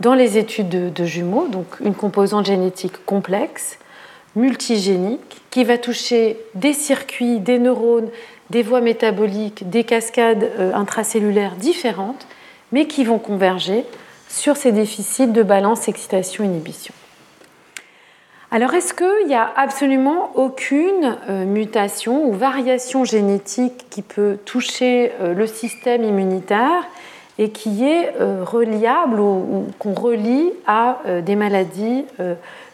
[0.00, 3.78] dans les études de, jumeaux, donc une composante génétique complexe,
[4.34, 8.08] multigénique, qui va toucher des circuits, des neurones,
[8.50, 12.26] des voies métaboliques, des cascades euh, intracellulaires différentes,
[12.72, 13.84] mais qui vont converger
[14.28, 16.94] sur ces déficits de balance excitation-inhibition.
[18.54, 25.10] Alors est-ce qu'il n'y a absolument aucune euh, mutation ou variation génétique qui peut toucher
[25.22, 26.86] euh, le système immunitaire
[27.38, 32.04] et qui est euh, reliable ou, qu'on relie à des maladies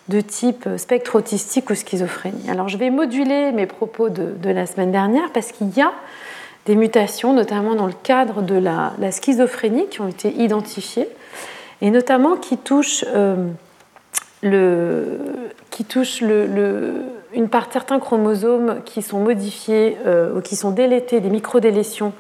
[0.09, 2.51] de type spectre autistique ou schizophrénie?
[2.51, 5.93] Alors je vais moduler mes propos de, la semaine dernière parce qu'il y a
[6.67, 11.09] des mutations, notamment dans le cadre de la, schizophrénie, qui ont été identifiées
[11.81, 13.37] et notamment qui touche, euh,
[14.43, 15.21] le,
[15.71, 17.03] qui touche le,
[17.35, 22.13] une part certains chromosomes qui sont modifiés euh, ou qui sont délétés, des microdélétions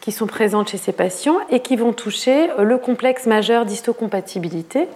[0.00, 4.88] qui sont présentes chez ces patients et qui vont toucher euh, le complexe majeur d'histocompatibilité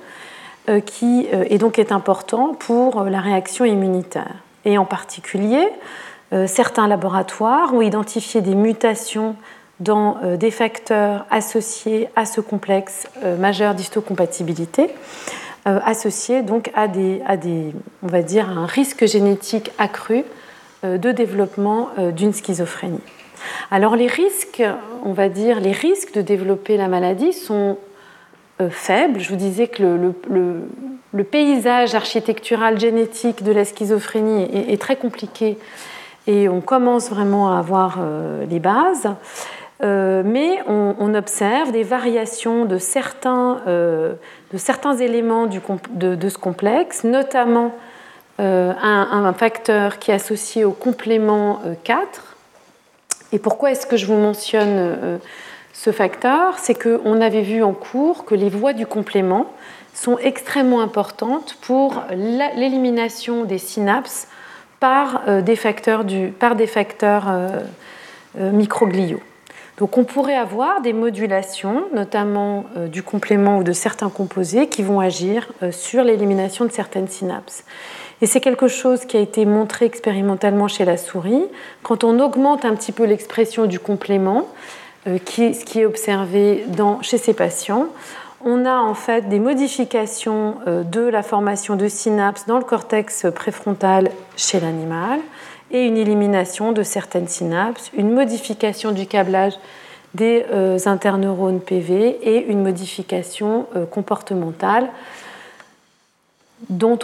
[0.85, 4.35] qui est donc important pour la réaction immunitaire.
[4.65, 5.65] Et en particulier,
[6.47, 9.37] certains laboratoires ont identifié des mutations
[9.81, 14.89] dans euh, des facteurs associés à ce complexe euh, majeur d'histocompatibilité,
[15.67, 20.25] euh, associés donc à des, à des, on va dire, un risque génétique accru
[20.83, 23.01] de développement d'une schizophrénie.
[23.73, 24.63] Alors les risques,
[25.05, 27.79] on va dire, les risques de développer la maladie sont
[28.71, 29.19] faibles.
[29.19, 35.59] Je vous disais que le, paysage architectural génétique de la schizophrénie est, très compliqué
[36.29, 37.99] et on commence vraiment à avoir
[38.49, 39.09] les bases.
[39.83, 44.15] Euh, mais on, observe des variations de certains, euh,
[44.53, 47.75] de certains éléments de, ce complexe, notamment
[48.41, 52.37] euh, un, facteur qui est associé au complément 4.
[53.33, 55.19] Et pourquoi est-ce que je vous mentionne
[55.73, 56.59] ce facteur?
[56.59, 59.47] C'est qu'on avait vu en cours que les voies du complément
[59.95, 64.29] sont extrêmement importantes pour l'élimination des synapses
[64.81, 66.05] par des facteurs,
[66.39, 67.27] par des facteurs
[68.37, 69.21] microgliaux.
[69.79, 74.83] Donc on pourrait avoir des modulations, notamment euh, du complément ou de certains composés, qui
[74.83, 77.65] vont agir euh, sur l'élimination de certaines synapses.
[78.23, 81.45] Et c'est quelque chose qui a été montré expérimentalement chez la souris.
[81.83, 84.49] Quand on augmente un petit peu l'expression du complément,
[85.07, 86.65] euh, ce qui est observé
[87.03, 87.89] chez ces patients,
[88.43, 94.11] on a en fait des modifications de la formation de synapses dans le cortex préfrontal
[94.37, 95.21] chez l'animal
[95.71, 99.55] et une élimination de certaines synapses, une modification du câblage
[100.15, 104.89] des euh, interneurones PV et une modification euh, comportementale
[106.71, 106.99] dont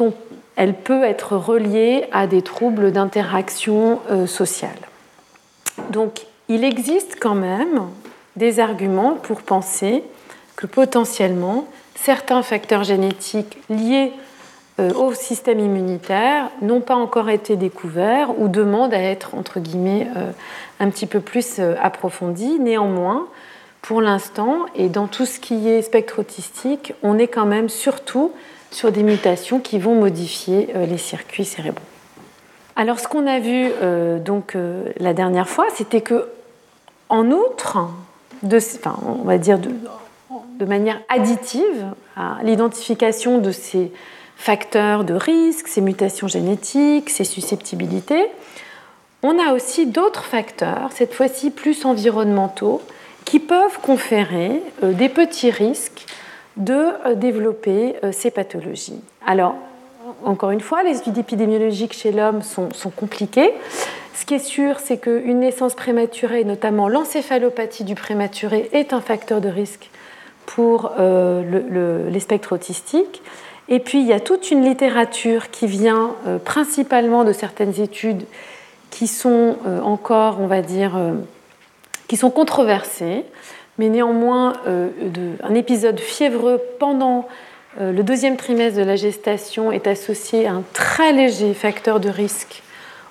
[0.56, 4.70] elle peut être reliée à des troubles d'interaction euh, sociale.
[5.90, 7.88] Donc il existe quand même
[8.36, 10.02] des arguments pour penser
[10.56, 14.12] que potentiellement certains facteurs génétiques liés
[14.78, 20.30] au système immunitaire n'ont pas encore été découverts ou demandent à être, entre guillemets, euh,
[20.80, 22.58] un petit peu plus euh, approfondis.
[22.58, 23.26] Néanmoins,
[23.82, 28.32] pour l'instant, et dans tout ce qui est spectre autistique, on est quand même surtout
[28.70, 31.84] sur des mutations qui vont modifier les circuits cérébraux.
[32.74, 33.70] Alors, ce qu'on a vu
[34.20, 34.56] donc
[34.98, 36.26] la dernière fois, c'était que,
[37.10, 37.90] en outre,
[38.42, 38.58] de,
[39.04, 39.70] on va dire de,
[40.58, 43.92] de manière additive à l'identification de ces
[44.42, 48.26] facteurs de risque, ces mutations génétiques, ces susceptibilités.
[49.22, 52.82] On a aussi d'autres facteurs, cette fois-ci plus environnementaux,
[53.24, 56.06] qui peuvent conférer euh, des petits risques
[56.56, 56.74] de
[57.06, 59.00] euh, développer euh, ces pathologies.
[59.24, 59.54] Alors,
[60.24, 63.52] encore une fois, les études épidémiologiques chez l'homme sont, compliquées.
[64.12, 69.40] Ce qui est sûr, c'est qu'une naissance prématurée, notamment l'encéphalopathie du prématuré, est un facteur
[69.40, 69.88] de risque
[70.46, 73.22] pour les spectres autistiques.
[73.68, 78.24] Et puis, il y a toute une littérature qui vient euh, principalement de certaines études
[78.90, 81.12] qui sont euh, encore, on va dire, euh,
[82.08, 83.24] qui sont controversées,
[83.78, 87.26] mais néanmoins, un épisode fiévreux pendant
[87.80, 92.62] le deuxième trimestre de la gestation est associé à un très léger facteur de risque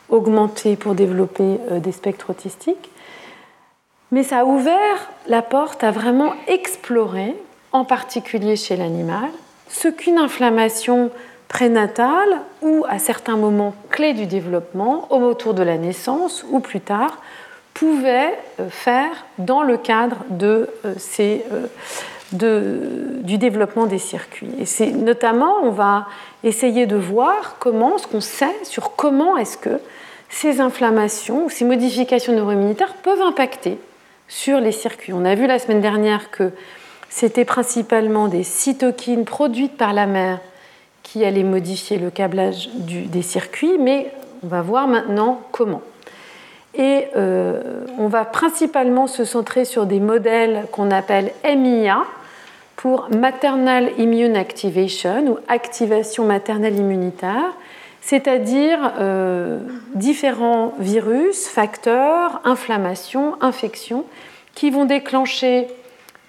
[0.07, 2.91] augmenté pour développer des spectres autistiques.
[4.11, 7.35] Mais ça a ouvert la porte à vraiment explorer,
[7.71, 9.31] en particulier chez l'animal,
[9.71, 11.11] ce qu'une inflammation
[11.47, 17.21] prénatale ou à certains moments clés du développement, autour de la naissance ou plus tard,
[17.73, 20.65] pouvait euh, faire dans le cadre euh,
[22.43, 22.77] euh,
[23.23, 24.51] du développement des circuits.
[24.59, 26.07] Et c'est notamment, on va
[26.43, 29.79] essayer de voir comment, ce qu'on sait sur comment est-ce que
[30.29, 33.77] ces inflammations ou ces modifications neuroimmunitaires peuvent impacter
[34.27, 35.11] sur les circuits.
[35.11, 36.51] On a vu la semaine dernière que
[37.11, 40.39] c'était principalement des cytokines produites par la mère
[41.03, 44.11] qui allaient modifier le câblage des circuits, mais
[44.43, 45.81] on va voir maintenant comment.
[46.73, 52.05] Et euh, on va principalement se centrer sur des modèles qu'on appelle MIA
[52.77, 57.51] pour Maternal Immune Activation ou activation maternelle immunitaire,
[57.99, 59.59] c'est-à-dire euh,
[59.95, 64.05] différents virus, facteurs, inflammations, infections
[64.55, 65.67] qui vont déclencher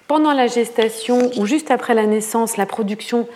[0.07, 3.27] pendant la gestation ou juste après la naissance la production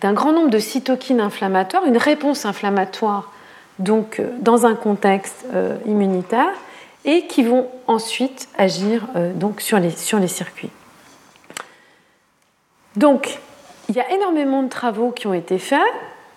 [0.00, 3.32] d'un grand nombre de cytokines inflammatoires, une réponse inflammatoire
[3.78, 6.52] donc euh, dans un contexte euh, immunitaire
[7.04, 10.70] et qui vont ensuite agir euh, sur les, sur les circuits.
[12.96, 13.38] Donc,
[13.88, 15.80] il y a énormément de travaux qui ont été faits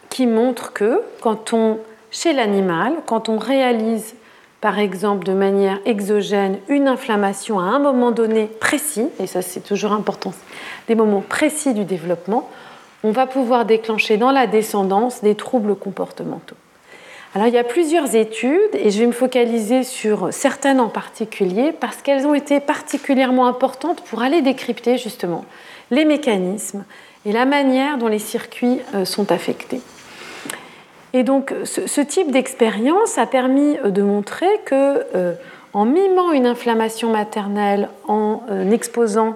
[0.09, 1.79] qui montrent que quand on,
[2.11, 4.15] chez l'animal, quand on réalise
[4.61, 9.61] par exemple de manière exogène une inflammation à un moment donné précis, et ça c'est
[9.61, 10.33] toujours important,
[10.87, 12.49] des moments précis du développement,
[13.03, 16.57] on va pouvoir déclencher dans la descendance des troubles comportementaux.
[17.35, 21.71] Alors il y a plusieurs études et je vais me focaliser sur certaines en particulier
[21.71, 25.45] parce qu'elles ont été particulièrement importantes pour aller décrypter justement
[25.91, 26.85] les mécanismes
[27.25, 29.81] et la manière dont les circuits euh, sont affectés.
[31.13, 35.33] Et donc ce, type d'expérience a permis euh, de montrer que euh,
[35.73, 39.35] en mimant une inflammation maternelle, en euh, exposant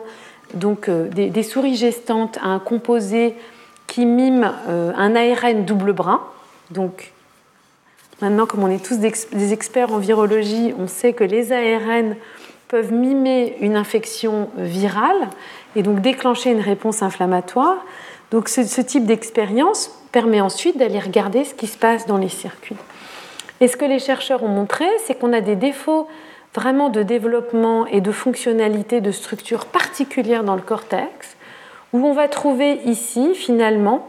[0.53, 3.33] donc des, souris gestantes à un composé
[3.88, 6.21] qui mime un ARN double brin,
[6.69, 7.12] donc
[8.21, 12.15] maintenant comme on est tous des experts en virologie, on sait que les ARN
[12.67, 15.28] peuvent mimer une infection virale
[15.76, 17.84] et donc déclencher une réponse inflammatoire.
[18.30, 22.78] Donc ce type d'expérience permet ensuite d'aller regarder ce qui se passe dans les circuits.
[23.59, 26.07] Et ce que les chercheurs ont montré, c'est qu'on a des défauts
[26.55, 31.36] vraiment de développement et de fonctionnalité de structure particulière dans le cortex,
[31.91, 34.07] où on va trouver ici finalement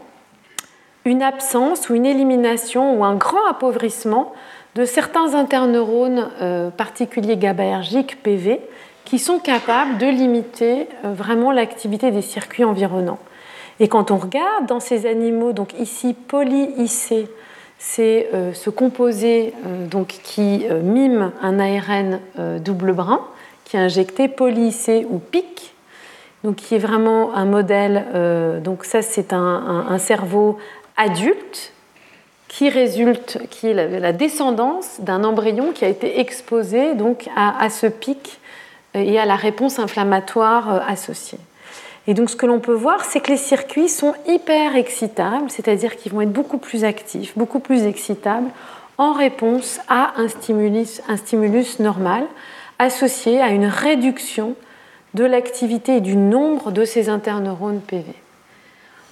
[1.05, 4.31] une absence ou une élimination ou un grand appauvrissement
[4.75, 8.61] de certains interneurones euh, particuliers GABAergiques PV
[9.05, 13.19] qui sont capables de limiter vraiment l'activité des circuits environnants.
[13.79, 17.27] Et quand on regarde dans ces animaux, donc ici poly-IC,
[17.77, 19.53] c'est ce composé
[19.91, 22.19] donc, qui mime un ARN
[22.59, 23.19] double brin,
[23.65, 25.73] qui est injecté poly-IC ou PIC,
[26.45, 28.61] donc qui est vraiment un modèle.
[28.63, 30.57] donc ça, c'est un, cerveau
[30.95, 31.73] adulte
[32.47, 37.87] qui résulte, qui est la, descendance d'un embryon qui a été exposé donc à, ce
[37.87, 38.39] pic
[38.93, 41.39] et à la réponse inflammatoire euh, associée.
[42.07, 45.95] Et donc ce que l'on peut voir, c'est que les circuits sont hyper excitables, c'est-à-dire
[45.95, 48.49] qu'ils vont être beaucoup plus actifs, beaucoup plus excitables
[48.97, 52.25] en réponse à un stimulus, normal
[52.79, 54.55] associé à une réduction
[55.13, 58.13] de l'activité et du nombre de ces interneurones PV.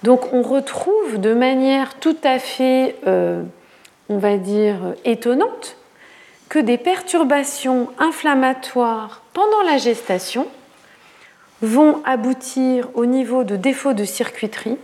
[0.02, 3.42] Donc on retrouve de manière tout à fait, euh,
[4.10, 5.76] on va dire, étonnante,
[6.50, 10.46] que des perturbations inflammatoires pendant la gestation
[11.64, 14.76] vont aboutir au niveau de défauts de circuiterie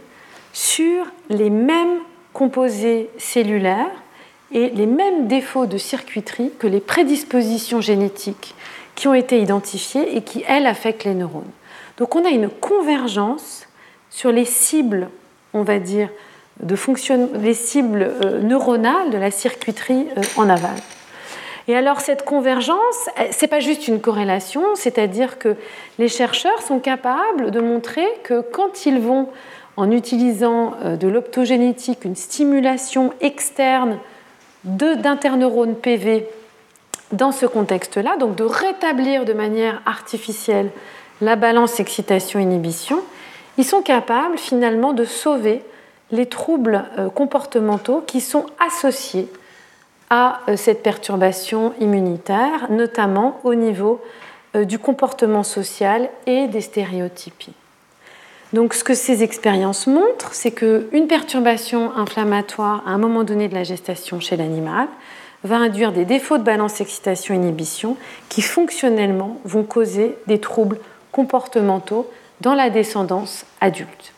[0.52, 1.98] sur les mêmes
[2.32, 3.90] composés cellulaires
[4.52, 8.54] et les mêmes défauts de circuiterie que les prédispositions génétiques
[8.94, 11.50] qui ont été identifiées et qui, elles, affectent les neurones.
[11.96, 13.66] Donc on a une convergence
[14.10, 15.08] sur les cibles,
[15.54, 16.08] on va dire,
[16.62, 17.30] de fonction...
[17.34, 20.76] les cibles euh, neuronales de la circuiterie euh, en aval.
[21.70, 25.54] Et alors cette convergence, c'est pas juste une corrélation, c'est-à-dire que
[26.00, 29.28] les chercheurs sont capables de montrer que quand ils vont,
[29.76, 33.98] en utilisant euh, de l'optogénétique, une stimulation externe
[34.64, 36.26] d'interneurones PV
[37.12, 40.72] dans ce contexte-là, donc de rétablir de manière artificielle
[41.20, 42.98] la balance excitation-inhibition,
[43.58, 45.62] ils sont capables finalement de sauver
[46.10, 49.28] les troubles euh, comportementaux qui sont associés
[50.10, 54.00] à euh, cette perturbation immunitaire, notamment au niveau
[54.56, 57.54] euh, du comportement social et des stéréotypies.
[58.52, 63.54] Donc ce que ces expériences montrent, c'est qu'une perturbation inflammatoire à un moment donné de
[63.54, 64.88] la gestation chez l'animal
[65.44, 67.96] va induire des défauts de balance excitation-inhibition
[68.28, 70.78] qui fonctionnellement vont causer des troubles
[71.12, 74.12] comportementaux dans la descendance adulte.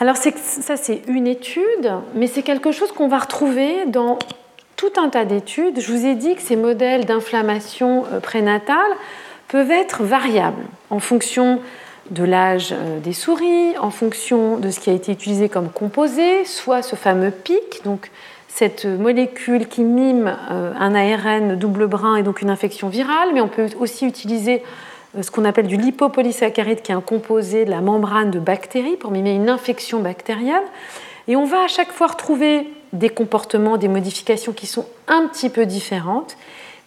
[0.00, 4.18] Alors ça c'est une étude, mais c'est quelque chose qu'on va retrouver dans
[4.76, 5.78] tout un tas d'études.
[5.78, 8.92] Je vous ai dit que ces modèles d'inflammation euh, prénatale
[9.48, 11.60] peuvent être variables en fonction
[12.10, 16.46] de l'âge euh, des souris, en fonction de ce qui a été utilisé comme composé,
[16.46, 18.10] soit ce fameux pic, donc
[18.48, 23.42] cette molécule qui mime euh, un ARN double brin et donc une infection virale, mais
[23.42, 24.62] on peut aussi utiliser
[25.20, 29.10] ce qu'on appelle du lipopolysaccharide, qui est un composé de la membrane de bactéries pour
[29.10, 30.62] mimer une infection bactérienne.
[31.28, 35.48] Et on va à chaque fois retrouver des comportements, des modifications qui sont un petit
[35.48, 36.36] peu différentes,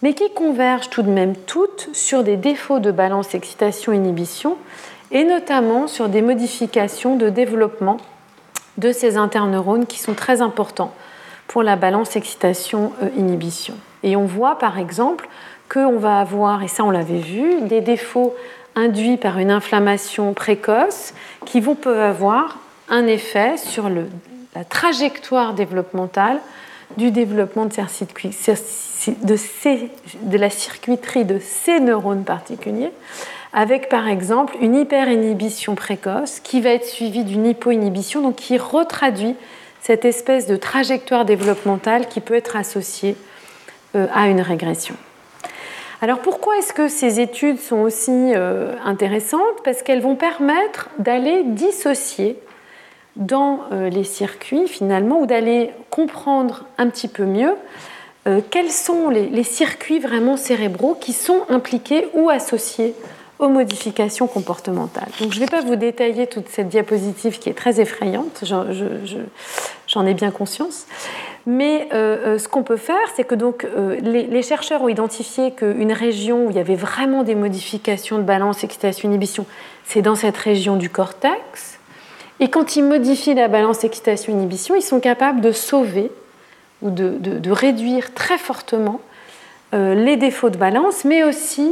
[0.02, 4.58] mais qui convergent tout de même toutes sur des défauts de balance excitation-inhibition,
[5.12, 7.98] et notamment sur des modifications de développement
[8.78, 10.94] de ces interneurones qui sont très importants
[11.48, 13.76] pour la balance excitation-inhibition.
[14.02, 15.30] Et on voit par exemple
[15.70, 18.36] qu'on va avoir, et ça on l'avait vu, des défauts
[18.76, 21.14] induits par une inflammation précoce
[21.46, 22.60] qui vont peuvent avoir
[22.90, 26.40] un effet sur la trajectoire développementale
[26.98, 27.76] du développement de
[30.38, 32.92] la circuiterie de ces neurones particuliers,
[33.52, 39.36] avec par exemple une hyperinhibition précoce qui va être suivie d'une hypoinhibition, donc qui retraduit
[39.82, 43.18] cette espèce de trajectoire développementale qui peut être associée
[43.96, 44.96] euh, à une régression.
[46.04, 49.64] Alors pourquoi est-ce que ces études sont aussi euh, intéressantes?
[49.64, 52.38] Parce qu'elles vont permettre d'aller dissocier
[53.16, 57.56] dans euh, les circuits finalement ou d'aller comprendre un petit peu mieux
[58.52, 62.96] quels sont les, circuits vraiment cérébraux qui sont impliqués ou associés
[63.38, 65.10] aux modifications comportementales.
[65.20, 68.46] Donc je ne vais pas vous détailler toute cette diapositive qui est très effrayante,
[69.94, 70.86] j'en ai bien conscience.
[71.46, 75.52] Mais euh, euh, ce qu'on peut faire, c'est que donc, euh, les, chercheurs ont identifié
[75.52, 79.46] qu'une région où il y avait vraiment des modifications de balance, excitation, inhibition,
[79.86, 81.80] c'est dans cette région du cortex.
[82.40, 86.12] Et quand ils modifient la balance, excitation, inhibition, ils sont capables de sauver
[86.82, 89.00] ou de, de réduire très fortement
[89.72, 91.72] les défauts de balance, mais aussi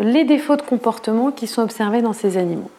[0.00, 2.70] les défauts de comportement qui sont observés dans ces animaux.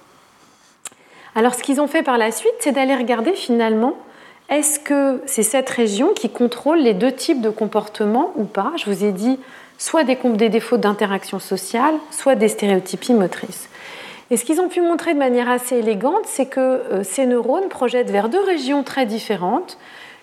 [1.33, 3.95] Alors ce qu'ils ont fait par la suite, c'est d'aller regarder finalement
[4.49, 8.71] est-ce que c'est cette région qui contrôle les deux types de comportements ou pas?
[8.77, 9.39] Je vous ai dit
[9.77, 13.69] soit des, défauts d'interaction sociale, soit des stéréotypies motrices.
[14.31, 17.69] Et ce qu'ils ont pu montrer de manière assez élégante, c'est que euh, ces neurones
[17.69, 19.77] projettent vers deux régions très différentes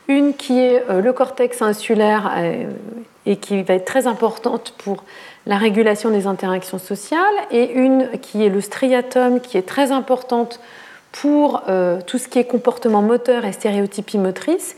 [0.08, 2.32] Une qui est le cortex insulaire
[3.26, 5.02] et qui va être très importante pour
[5.46, 7.20] la régulation des interactions sociales,
[7.50, 10.60] et une qui est le striatum, qui est très importante
[11.20, 11.62] pour
[12.06, 14.76] tout ce qui est comportement moteur et stéréotypie motrice.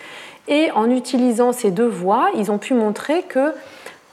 [0.48, 3.52] Et en utilisant ces deux voies, ils ont pu montrer que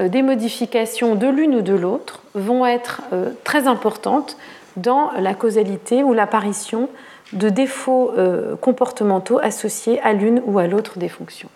[0.02, 4.38] euh, des modifications de l'une ou de l'autre vont être euh, très importantes
[4.76, 6.90] dans la causalité ou l'apparition
[7.32, 11.50] de défauts euh, comportementaux associés à l'une ou à l'autre des fonctions.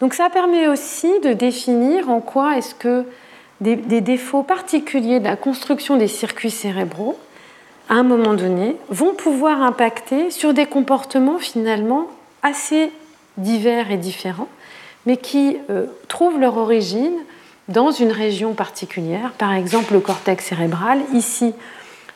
[0.00, 3.04] Donc ça permet aussi de définir en quoi est-ce que
[3.60, 7.18] des, défauts particuliers de la construction des circuits cérébraux,
[7.90, 12.06] à un moment donné, vont pouvoir impacter sur des comportements finalement
[12.42, 12.90] assez
[13.36, 14.48] divers et différents,
[15.04, 15.58] mais qui
[16.08, 17.12] trouvent leur origine
[17.70, 21.54] dans une région particulière, par exemple le cortex cérébral, ici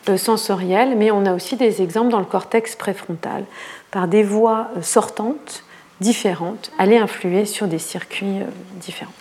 [0.09, 3.45] euh, sensoriel, mais on a aussi des exemples dans le cortex préfrontal,
[3.91, 5.63] par des voies euh, sortantes
[6.01, 9.13] différentes, aller influer sur des circuits euh, différents.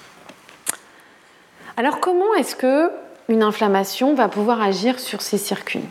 [1.77, 2.91] Alors comment est-ce que
[3.29, 5.85] une inflammation va pouvoir agir sur ces circuits?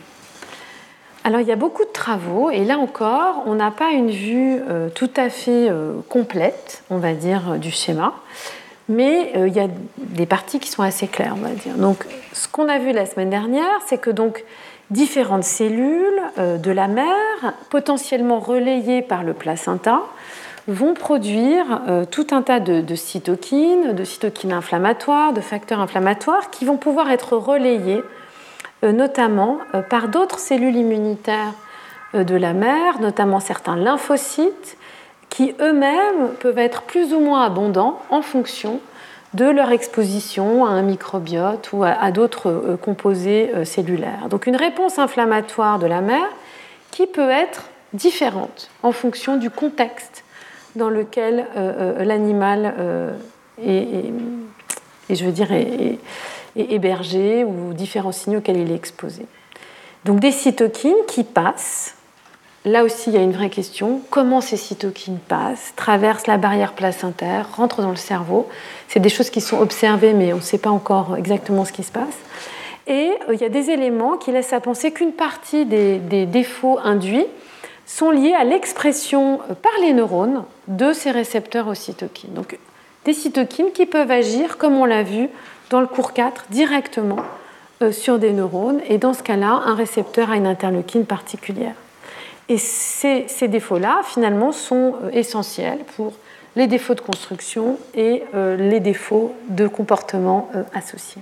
[1.23, 4.59] Alors il y a beaucoup de travaux et là encore, on n'a pas une vue
[4.93, 5.71] tout à fait
[6.09, 8.13] complète, on va dire, du schéma
[8.89, 9.67] mais euh, il y a
[9.97, 11.75] des parties qui sont assez claires, on va dire.
[11.75, 14.43] Donc, ce qu'on a vu la semaine dernière, c'est que donc
[14.89, 20.01] différentes cellules euh, de la mère, potentiellement relayées par le placenta,
[20.67, 26.65] vont produire euh, tout un tas de, cytokines, de cytokines inflammatoires, de facteurs inflammatoires qui
[26.65, 28.01] vont pouvoir être relayés
[28.83, 29.59] notamment
[29.89, 31.53] par d'autres cellules immunitaires
[32.13, 34.77] de la mère, notamment certains lymphocytes
[35.29, 38.79] qui eux-mêmes peuvent être plus ou moins abondants en fonction
[39.33, 44.27] de leur exposition à un microbiote ou à, d'autres euh, composés euh, cellulaires.
[44.29, 46.29] Donc une réponse inflammatoire de la mère
[46.91, 47.63] qui peut être
[47.93, 50.23] différente en fonction du contexte
[50.75, 52.75] dans lequel euh, l'animal
[53.63, 54.11] est,
[56.55, 59.25] hébergé ou différents signaux auxquels il est exposé.
[60.05, 61.95] Donc des cytokines qui passent
[62.65, 63.99] Là aussi, il y a une vraie question.
[64.09, 68.47] Comment ces cytokines passent, traversent la barrière placentaire, rentrent dans le cerveau?
[68.87, 71.83] C'est des choses qui sont observées, mais on ne sait pas encore exactement ce qui
[71.83, 72.15] se passe.
[72.87, 76.79] Et euh, il y a des éléments qui laissent à penser qu'une partie des, défauts
[76.81, 77.25] induits
[77.85, 82.33] sont liés à l'expression euh, par les neurones de ces récepteurs aux cytokines.
[82.33, 82.57] Donc,
[83.03, 85.27] des cytokines qui peuvent agir, comme on l'a vu
[85.69, 87.23] dans le cours 4, directement
[87.81, 88.81] euh, sur des neurones.
[88.87, 91.75] Et dans ce cas-là, un récepteur a une interleukine particulière.
[92.49, 96.13] Et ces, défauts-là, finalement, sont euh, essentiels pour
[96.55, 101.21] les défauts de construction et euh, les défauts de comportement associés.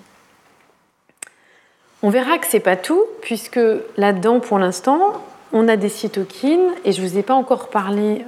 [2.03, 3.59] On verra que ce n'est pas tout, puisque
[3.95, 5.13] là-dedans, pour l'instant,
[5.53, 8.25] on a des cytokines, et je ne vous ai pas encore parlé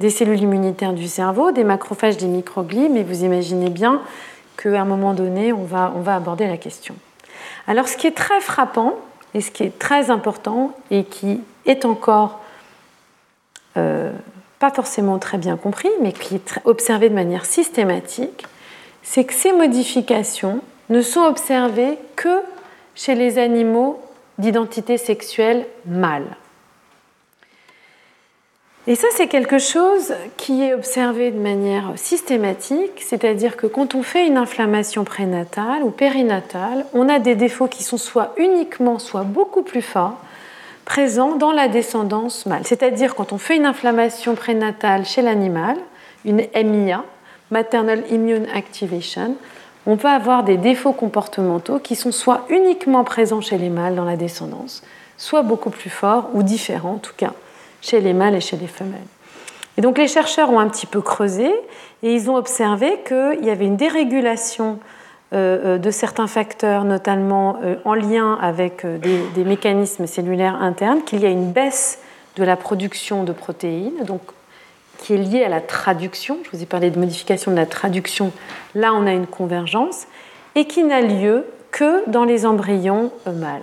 [0.00, 4.02] des cellules immunitaires du cerveau, des macrophages, des microglies, mais vous imaginez bien
[4.56, 6.94] qu'à un moment donné, on va, on va aborder la question.
[7.66, 8.94] Alors, ce qui est très frappant,
[9.34, 12.40] et ce qui est très important, et qui est encore
[13.76, 14.12] euh,
[14.58, 18.46] pas forcément très bien compris, mais qui est observé de manière systématique,
[19.02, 22.40] c'est que ces modifications ne sont observées que
[22.94, 24.00] chez les animaux
[24.38, 26.36] d'identité sexuelle mâle.
[28.88, 34.04] Et ça, c'est quelque chose qui est observé de manière systématique, c'est-à-dire que quand on
[34.04, 39.24] fait une inflammation prénatale ou périnatale, on a des défauts qui sont soit uniquement, soit
[39.24, 40.18] beaucoup plus forts,
[40.84, 42.62] présent dans la descendance mâle.
[42.64, 45.76] C'est-à-dire quand on fait une inflammation prénatale chez l'animal,
[46.24, 47.02] une MIA,
[47.50, 49.34] Maternal Immune Activation,
[49.86, 54.04] on peut avoir des défauts comportementaux qui sont soit uniquement présents chez les mâles dans
[54.04, 54.84] la descendance,
[55.16, 57.32] soit beaucoup plus forts ou différents en tout cas
[57.86, 59.00] chez les mâles et chez les femelles.
[59.78, 61.52] Et donc les chercheurs ont un petit peu creusé
[62.02, 64.78] et ils ont observé qu'il y avait une dérégulation
[65.32, 71.20] euh, euh, de certains facteurs, notamment euh, en lien avec des, mécanismes cellulaires internes, qu'il
[71.20, 71.98] y a une baisse
[72.36, 74.04] de la production de protéines,
[74.98, 76.38] qui est liée à la traduction.
[76.44, 78.32] Je vous ai parlé de modification de la traduction.
[78.74, 80.06] Là, on a une convergence
[80.54, 83.62] et qui n'a lieu que dans les embryons mâles.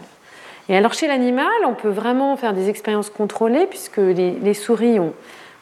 [0.70, 5.14] Et alors chez l'animal, on peut vraiment faire des expériences contrôlées puisque les souris ont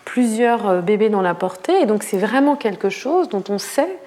[0.05, 3.99] plusieurs bébés dans la portée et donc c'est vraiment quelque chose dont on sait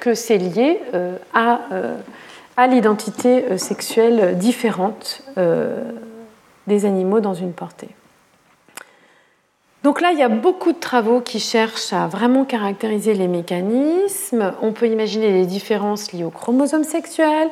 [0.00, 1.96] que c'est lié euh, à, euh,
[2.56, 5.22] à l'identité euh, sexuelle différente
[6.66, 7.88] des animaux dans une portée.
[9.82, 14.54] Donc là, il y a beaucoup de travaux qui cherchent à vraiment caractériser les mécanismes.
[14.62, 17.50] On peut imaginer les différences liées aux chromosomes sexuels,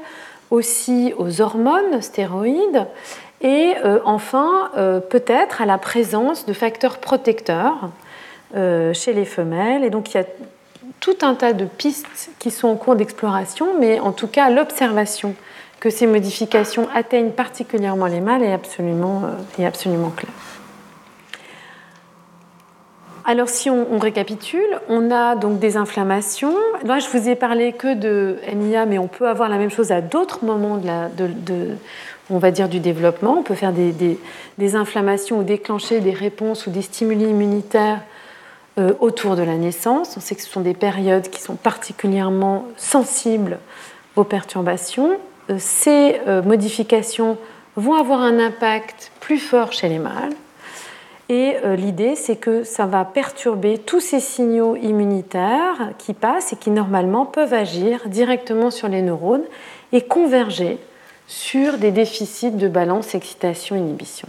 [0.53, 2.87] aussi aux hormones stéroïdes,
[3.41, 3.75] et
[4.05, 4.71] enfin
[5.11, 7.91] peut-être à la présence de facteurs protecteurs
[8.55, 9.83] chez les femelles.
[9.83, 10.27] Et donc il y a
[11.01, 15.35] tout un tas de pistes qui sont en cours d'exploration, mais en tout cas l'observation
[15.81, 19.23] que ces modifications atteignent particulièrement les mâles est absolument,
[19.59, 20.31] est absolument claire.
[23.25, 26.57] Alors si on, récapitule, on a donc des inflammations.
[26.85, 29.93] Là, je vous ai parlé que de MIA, mais on peut avoir la même chose
[29.93, 31.69] à d'autres moments de,
[32.31, 33.37] on va dire, du développement.
[33.39, 34.19] On peut faire des,
[34.75, 38.01] inflammations ou déclencher des réponses ou des stimuli immunitaires
[38.79, 40.17] euh, autour de la naissance.
[40.17, 43.59] On sait que ce sont des périodes qui sont particulièrement sensibles
[44.17, 45.13] aux perturbations.
[45.51, 47.37] Euh, ces euh, modifications
[47.77, 50.33] vont avoir un impact plus fort chez les mâles.
[51.29, 56.57] Et euh, l'idée, c'est que ça va perturber tous ces signaux immunitaires qui passent et
[56.57, 59.45] qui normalement peuvent agir directement sur les neurones
[59.93, 60.79] et converger
[61.29, 64.29] sur des déficits de balance excitation-inhibition.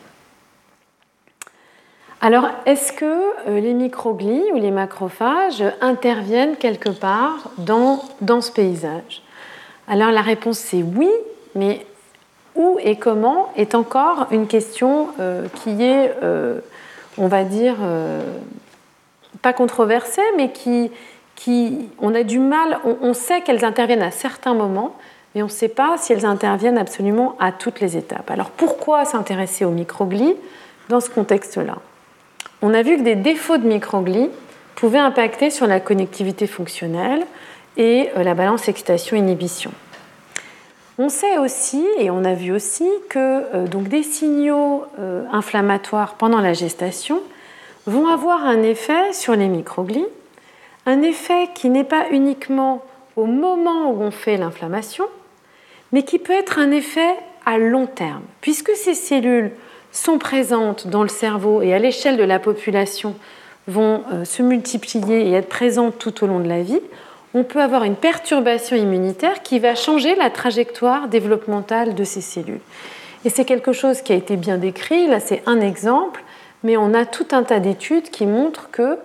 [2.21, 8.01] Alors, est-ce que euh, les microglies ou les macrophages interviennent quelque part dans,
[8.39, 9.23] ce paysage?
[9.89, 11.09] Alors, la réponse c'est oui,
[11.55, 11.85] mais
[12.55, 16.13] où et comment est encore une question euh, qui est
[17.17, 18.21] on va dire, euh,
[19.41, 20.91] pas controversées, mais qui,
[21.35, 24.95] qui, on a du mal, on, sait qu'elles interviennent à certains moments,
[25.33, 28.29] mais on ne sait pas si elles interviennent absolument à toutes les étapes.
[28.29, 30.35] Alors pourquoi s'intéresser aux microglies
[30.89, 31.77] dans ce contexte-là?
[32.61, 34.29] On a vu que des défauts de microglies
[34.75, 37.25] pouvaient impacter sur la connectivité fonctionnelle
[37.77, 39.71] et euh, la balance excitation-inhibition.
[40.99, 46.39] On sait aussi, et on a vu aussi, que euh, des signaux euh, inflammatoires pendant
[46.39, 47.19] la gestation
[47.87, 50.05] vont avoir un effet sur les microglies,
[50.85, 52.83] un effet qui n'est pas uniquement
[53.15, 55.05] au moment où on fait l'inflammation,
[55.91, 57.15] mais qui peut être un effet
[57.45, 59.51] à long terme, puisque ces cellules
[59.91, 63.15] sont présentes dans le cerveau et à l'échelle de la population
[63.67, 66.81] vont euh, se multiplier et être présentes tout au long de la vie,
[67.33, 72.61] on peut avoir une perturbation immunitaire qui va changer la trajectoire développementale de ces cellules.
[73.25, 76.23] Et c'est quelque chose qui a été bien décrit, là c'est un exemple,
[76.63, 78.97] mais on a tout un tas d'études qui montrent que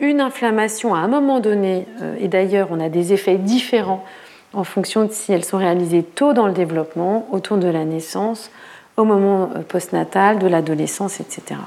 [0.00, 4.04] une inflammation à un moment donné, euh, et d'ailleurs on a des effets différents
[4.52, 8.50] en fonction de si elles sont réalisées tôt dans le développement, autour de la naissance,
[8.96, 11.60] au moment euh, postnatal, de l'adolescence, etc.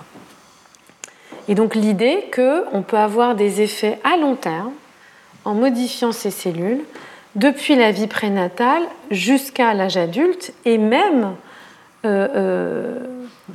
[1.47, 4.72] Et donc l'idée qu'on peut avoir des effets à long terme
[5.47, 6.81] en modifiant ces cellules
[7.35, 11.35] depuis la vie prénatale jusqu'à l'âge adulte et même
[12.05, 12.99] euh, euh,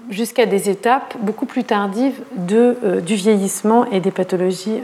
[0.08, 2.18] jusqu'à des étapes beaucoup plus tardives
[2.50, 4.80] euh, du vieillissement et des pathologies,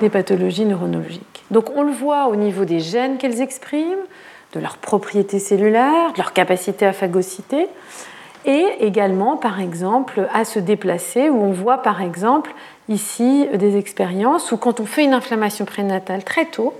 [0.00, 1.44] des pathologies neurologiques.
[1.50, 4.04] Donc on le voit au niveau des gènes qu'elles expriment,
[4.54, 7.68] de leurs propriétés cellulaires, de leur capacité à phagocyter,
[8.44, 12.52] et également par exemple à se déplacer, où on voit par exemple
[12.88, 16.74] ici des expériences où quand on fait une inflammation prénatale très tôt,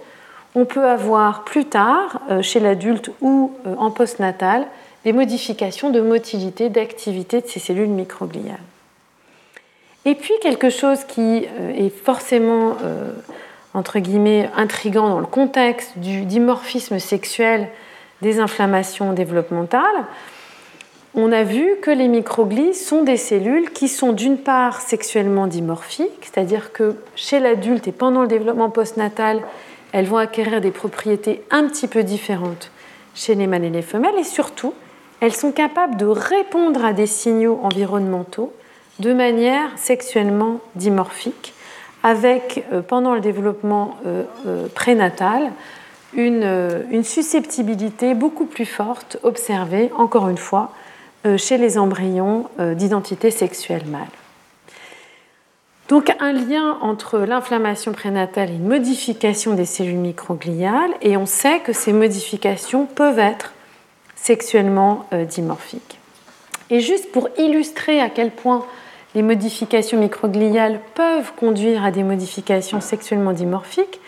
[0.54, 4.66] on peut avoir plus tard, euh, chez l'adulte ou euh, en postnatal,
[5.04, 8.58] des modifications de motilité, d'activité de ces cellules microgliales.
[10.04, 12.76] Et puis quelque chose qui euh, est forcément,
[13.74, 17.68] entre guillemets, intrigant dans le contexte du dimorphisme sexuel
[18.20, 20.04] des inflammations développementales,
[21.14, 26.22] on a vu que les microglies sont des cellules qui sont d'une part sexuellement dimorphiques,
[26.22, 29.42] c'est-à-dire que chez l'adulte et pendant le développement postnatal,
[29.92, 32.70] elles vont acquérir des propriétés un petit peu différentes
[33.14, 34.72] chez les mâles et les femelles, et surtout,
[35.20, 38.52] elles sont capables de répondre à des signaux environnementaux
[38.98, 41.52] de manière sexuellement dimorphique,
[42.02, 45.52] avec, euh, pendant le développement euh, euh, prénatal,
[46.14, 50.72] une, une susceptibilité beaucoup plus forte observée, encore une fois,
[51.36, 54.02] chez les embryons euh, d'identité sexuelle mâle.
[55.88, 61.60] Donc un lien entre l'inflammation prénatale et une modification des cellules microgliales, et on sait
[61.60, 63.52] que ces modifications peuvent être
[64.16, 65.98] sexuellement euh, dimorphiques.
[66.70, 68.64] Et juste pour illustrer à quel point
[69.14, 74.00] les modifications microgliales peuvent conduire à des modifications sexuellement dimorphiques,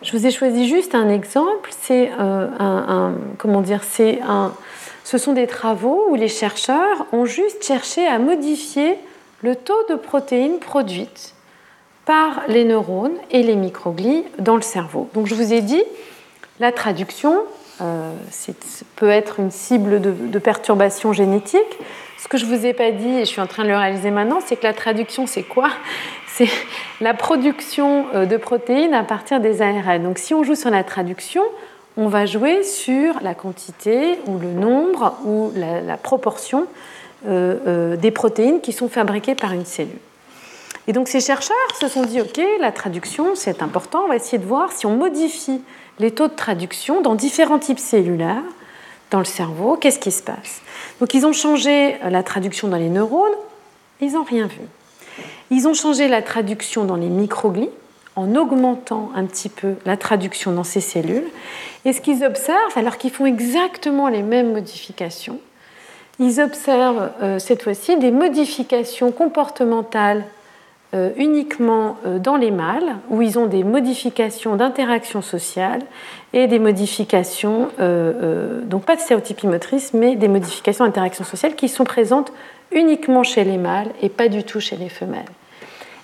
[0.00, 1.70] je vous ai choisi juste un exemple.
[1.80, 4.52] C'est un, comment dire, c'est un,
[5.08, 8.98] ce sont des travaux où les chercheurs ont juste cherché à modifier
[9.40, 11.34] le taux de protéines produites
[12.04, 15.08] par les neurones et les microglies dans le cerveau.
[15.14, 15.82] Donc je vous ai dit,
[16.60, 17.38] la traduction
[17.80, 18.12] euh,
[18.96, 21.78] peut être une cible de, de, perturbation génétique.
[22.18, 23.78] Ce que je ne vous ai pas dit, et je suis en train de le
[23.78, 25.70] réaliser maintenant, c'est que la traduction, c'est quoi?
[26.26, 26.50] C'est
[27.00, 30.02] la production euh, de protéines à partir des ARN.
[30.02, 31.42] Donc si on joue sur la traduction,
[31.98, 36.66] on va jouer sur la quantité ou le nombre ou la, proportion
[37.26, 39.98] euh, euh, des protéines qui sont fabriquées par une cellule.
[40.86, 44.38] Et donc ces chercheurs se sont dit, OK, la traduction, c'est important, on va essayer
[44.38, 45.60] de voir si on modifie
[45.98, 48.44] les taux de traduction dans différents types cellulaires
[49.10, 50.60] dans le cerveau, qu'est-ce qui se passe?
[51.00, 53.34] Donc ils ont changé la traduction dans les neurones,
[54.00, 54.60] ils n'ont rien vu.
[55.50, 57.70] Ils ont changé la traduction dans les microglies
[58.18, 61.28] en augmentant un petit peu la traduction dans ces cellules.
[61.84, 65.38] Et ce qu'ils observent, alors qu'ils font exactement les mêmes modifications,
[66.18, 70.24] ils observent euh, cette fois-ci des modifications comportementales
[70.94, 75.82] euh, uniquement euh, dans les mâles, où ils ont des modifications d'interaction sociale
[76.32, 77.68] et des modifications,
[78.64, 82.32] donc pas de stéréotypie motrice, mais des modifications d'interaction sociale qui sont présentes
[82.70, 85.24] uniquement chez les mâles et pas du tout chez les femelles.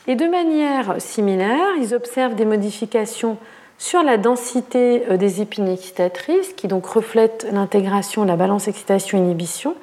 [0.06, 3.38] Et de manière similaire, ils observent des modifications
[3.78, 9.74] sur la densité des épines excitatrices, qui donc reflètent l'intégration la balance excitation-inhibition,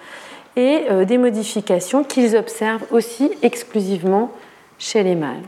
[0.56, 4.32] et des modifications qu'ils observent aussi exclusivement
[4.78, 5.44] chez les mâles.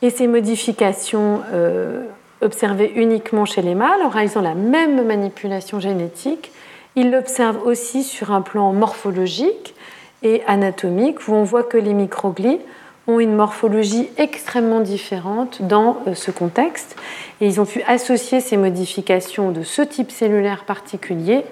[0.00, 2.04] Et ces modifications euh,
[2.40, 6.52] observées uniquement chez les mâles, en réalisant la même manipulation génétique,
[6.94, 9.74] ils l'observent aussi sur un plan morphologique
[10.22, 12.60] et anatomique, où on voit que les microglies
[13.08, 16.94] ont une morphologie extrêmement différente dans euh, ce contexte.
[17.40, 21.44] Et ils ont pu associer ces modifications de ce type cellulaire particulier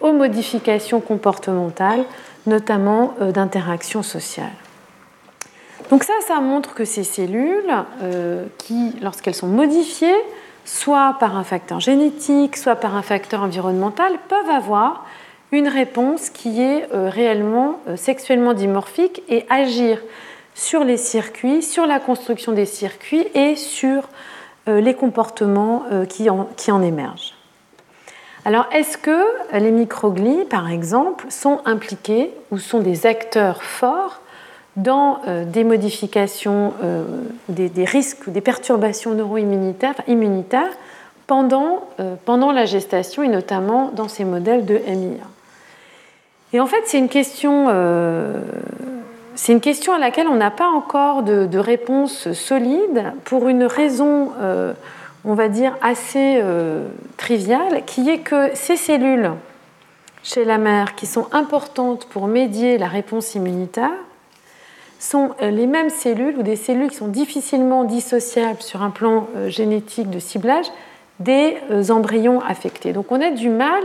[0.00, 2.04] aux modifications comportementales,
[2.46, 4.50] notamment euh, d'interaction sociale.
[5.88, 10.16] Donc ça, ça montre que ces cellules, euh, qui, lorsqu'elles sont modifiées,
[10.64, 15.06] soit par un facteur génétique, soit par un facteur environnemental, peuvent avoir
[15.52, 20.00] une réponse qui est réellement sexuellement dimorphique et agir
[20.54, 24.08] sur les circuits, sur la construction des circuits et sur
[24.66, 27.34] les comportements qui en, qui en émergent.
[28.46, 34.20] Alors, est-ce que les microglies, par exemple, sont impliqués ou sont des acteurs forts
[34.76, 37.04] dans euh, des modifications, euh,
[37.48, 40.72] des, risques ou des perturbations neuroimmunitaires immunitaires
[41.26, 45.24] pendant, euh, pendant la gestation et notamment dans ces modèles de MIA.
[46.52, 47.66] Et en fait, c'est une question,
[49.34, 54.30] c'est une question à laquelle on n'a pas encore de, réponse solide pour une raison,
[55.24, 56.42] on va dire, assez
[57.16, 59.32] triviale, qui est que ces cellules
[60.24, 63.92] chez la mère qui sont importantes pour médier la réponse immunitaire,
[64.98, 69.28] sont euh, les mêmes cellules ou des cellules qui sont difficilement dissociables sur un plan
[69.36, 70.66] euh, génétique de ciblage
[71.20, 72.92] des euh, embryons affectés.
[72.94, 73.82] Donc on a du mal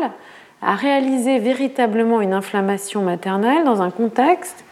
[0.62, 4.64] à réaliser véritablement une inflammation maternelle dans un contexte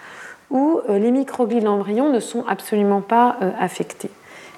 [0.49, 4.09] où les microglies de l'embryon ne sont absolument pas affectés.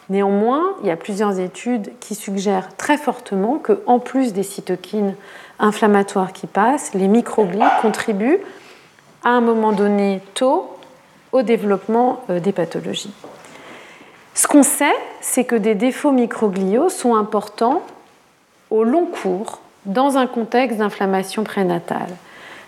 [0.10, 5.16] Néanmoins, il y a plusieurs études qui suggèrent très fortement que, en plus des cytokines
[5.60, 8.40] inflammatoires qui passent, les microglies contribuent
[9.24, 10.70] à un moment donné tôt
[11.32, 13.14] au développement euh, des pathologies.
[14.34, 17.84] Ce qu'on sait, c'est que des défauts microgliaux sont importants
[18.70, 22.16] au long cours dans un contexte d'inflammation prénatale.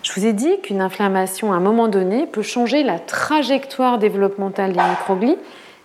[0.03, 4.73] Je vous ai dit qu'une inflammation à un moment donné peut changer la trajectoire développementale
[4.73, 5.37] des microglies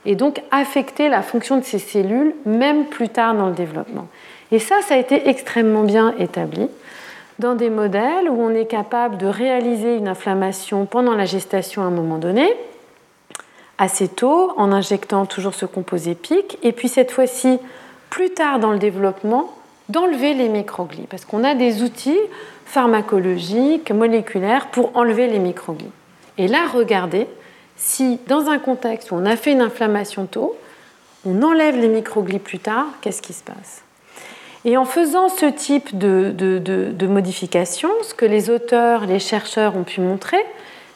[0.07, 4.07] et donc affecter la fonction de ces cellules même plus tard dans le développement.
[4.53, 6.69] Et ça, ça a été extrêmement bien établi
[7.39, 11.87] dans des modèles où on est capable de réaliser une inflammation pendant la gestation à
[11.87, 12.51] un moment donné,
[13.79, 17.59] assez tôt, en injectant toujours ce composé PIC, et puis cette fois-ci,
[18.09, 19.53] plus tard dans le développement,
[19.91, 22.19] d'enlever les microglies, parce qu'on a des outils
[22.67, 25.91] pharmacologiques, moléculaires pour enlever les microglies.
[26.37, 27.27] Et là, regardez
[27.77, 30.57] si dans un contexte où on a fait une inflammation tôt,
[31.25, 33.83] on enlève les microglies plus tard, qu'est-ce qui se passe?
[34.65, 39.85] Et en faisant ce type de, de, modification, ce que les auteurs, les chercheurs ont
[39.85, 40.45] pu montrer,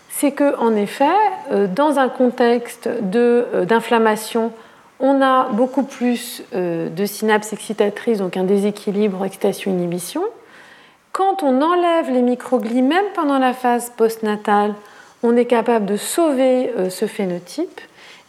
[0.09, 1.05] c'est que en effet,
[1.53, 4.53] euh, dans un contexte euh, d'inflammation,
[4.99, 10.23] on a beaucoup plus euh, de synapses excitatrices, donc un déséquilibre excitation-inhibition.
[11.13, 14.75] Quand on enlève les microglies, même pendant la phase postnatale,
[15.23, 17.81] on est capable de sauver ce phénotype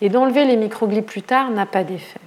[0.01, 2.19] et d'enlever les microglies plus tard n'a pas d'effet.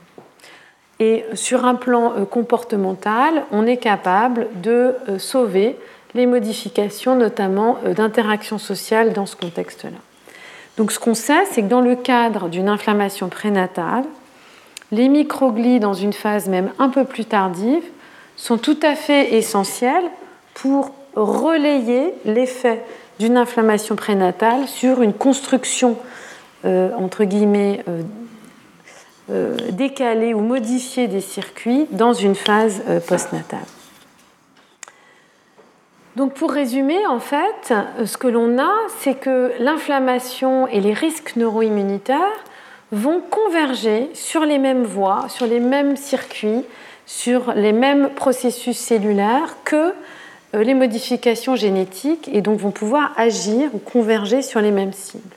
[1.01, 5.77] Et sur un plan euh, comportemental, on est capable de euh, sauver
[6.15, 9.99] les modifications, notamment euh, d'interaction sociale dans ce contexte-là.
[10.77, 14.05] Donc ce qu'on sait, c'est que dans le cadre d'une inflammation prénatale,
[14.93, 17.83] les microglies dans une phase même un peu plus tardive
[18.37, 20.05] sont tout à fait essentielles
[20.55, 22.83] pour relayer l'effet
[23.19, 25.97] d'une inflammation prénatale sur une construction,
[26.65, 27.85] entre guillemets,
[29.31, 33.65] euh, décaler ou modifier des circuits dans une phase euh, postnatale.
[36.17, 40.93] Donc pour résumer, en fait, euh, ce que l'on a, c'est que l'inflammation et les
[40.93, 42.45] risques neuroimmunitaires
[42.93, 46.63] vont converger sur les mêmes voies, sur les mêmes circuits,
[47.07, 49.93] sur les mêmes processus cellulaires que euh,
[50.63, 55.35] les modifications génétiques et donc vont pouvoir agir ou converger sur les mêmes cibles.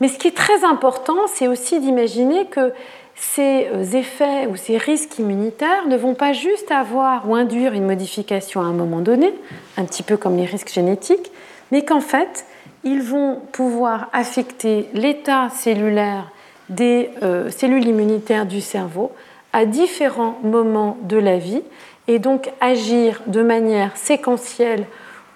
[0.00, 2.72] Mais ce qui est très important, c'est aussi d'imaginer que
[3.14, 7.86] ces euh, effets ou ces risques immunitaires ne vont pas juste avoir ou induire une
[7.86, 9.32] modification à un moment donné,
[9.76, 11.30] un petit peu comme les risques génétiques,
[11.70, 12.44] mais qu'en fait,
[12.82, 16.30] ils vont pouvoir affecter l'état cellulaire
[16.68, 19.12] des euh, cellules immunitaires du cerveau
[19.52, 21.62] à différents moments de la vie
[22.08, 24.86] et donc agir de manière séquentielle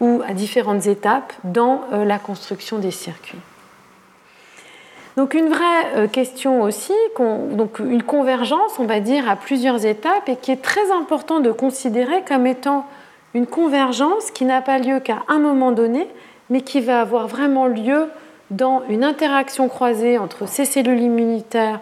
[0.01, 3.39] ou à différentes étapes dans euh, la construction des circuits.
[5.17, 10.29] Donc une vraie euh, question aussi, donc une convergence, on va dire, à plusieurs étapes
[10.29, 12.87] et qui est très important de considérer comme étant
[13.35, 16.07] une convergence qui n'a pas lieu qu'à un moment donné,
[16.51, 18.07] mais qui va avoir vraiment lieu
[18.51, 21.81] dans une interaction croisée entre ces cellules immunitaires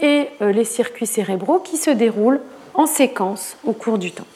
[0.00, 2.40] et euh, les circuits cérébraux qui se déroulent
[2.78, 4.26] en séquence au cours du temps.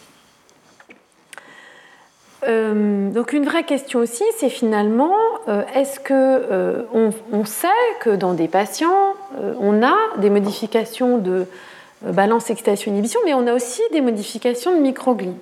[2.49, 5.15] Euh, donc une vraie question aussi, c'est finalement,
[5.49, 7.69] euh, est-ce que euh, on, sait
[8.01, 9.15] que dans des patients,
[9.61, 11.47] on a des modifications de
[12.03, 15.37] balance excitation-inhibition, mais on a aussi des modifications de microglies.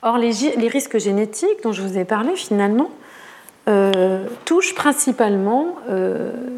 [0.00, 2.90] Or, les, les, risques génétiques dont je vous ai parlé, finalement,
[4.44, 5.76] touchent principalement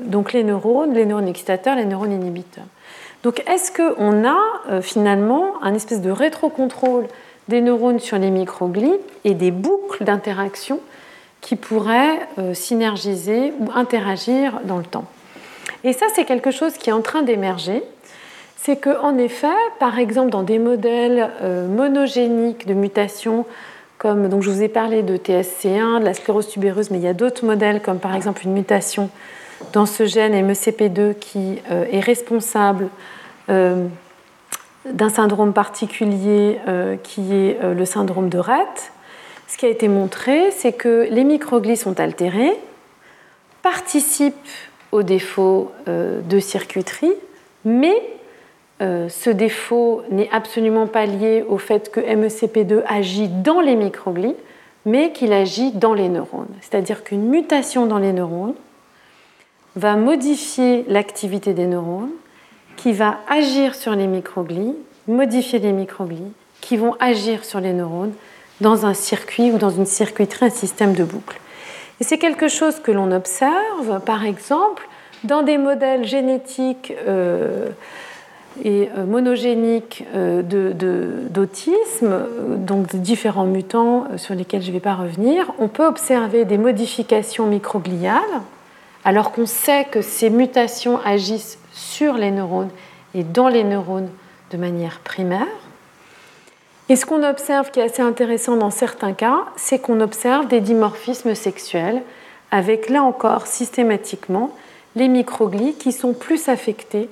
[0.05, 2.65] donc les neurones, les neurones excitateurs, les neurones inhibiteurs.
[3.27, 7.09] Donc, est-ce qu'on a finalement un espèce de rétrocontrôle
[7.49, 10.79] des neurones sur les microglies et des boucles d'interaction
[11.41, 15.07] qui pourraient euh, synergiser ou interagir dans le temps?
[15.83, 17.83] Et ça, c'est quelque chose qui est en train d'émerger.
[18.59, 19.49] C'est qu'en effet,
[19.81, 23.45] par exemple, dans des modèles euh, monogéniques de mutation,
[23.99, 27.09] comme donc je vous ai parlé de TSC1, de la sclérose tubéreuse, mais il y
[27.09, 29.11] a d'autres modèles, comme par exemple une mutation
[29.73, 32.89] dans ce gène MECP2 qui euh, est responsable
[34.93, 38.93] d'un syndrome particulier euh, qui est euh, le syndrome de Rett,
[39.49, 42.53] ce qui a été montré, c'est que les microglies sont altérées,
[43.63, 44.35] participent
[44.93, 47.15] au défaut euh, de circuiterie,
[47.65, 47.95] mais
[48.79, 54.35] ce défaut n'est absolument pas lié au fait que MECP2 agit dans les microglies,
[54.85, 56.55] mais qu'il agit dans les neurones.
[56.61, 58.53] C'est-à-dire qu'une mutation dans les neurones
[59.77, 62.11] va modifier l'activité des neurones
[62.77, 64.75] qui va agir sur les microglies,
[65.07, 68.13] modifier les microglies, qui vont agir sur les neurones
[68.61, 71.39] dans un circuit ou dans une circuiterie, un système de boucle.
[72.01, 74.89] Et c'est quelque chose que l'on observe, par exemple,
[75.25, 77.69] dans des modèles génétiques euh,
[78.65, 80.43] et euh, monogéniques euh,
[81.31, 82.15] d'autisme,
[82.59, 85.53] donc de différents mutants sur lesquels je ne vais pas revenir.
[85.59, 88.23] On peut observer des modifications microgliales,
[89.07, 92.71] alors qu'on sait que ces mutations agissent sur les neurones
[93.15, 94.11] et dans les neurones
[94.51, 95.47] de manière primaire.
[96.89, 100.61] Et ce qu'on observe qui est assez intéressant dans certains cas, c'est qu'on observe des
[100.61, 102.03] dimorphismes sexuels
[102.51, 104.51] avec là encore systématiquement
[104.97, 107.09] les microglies qui sont plus affectés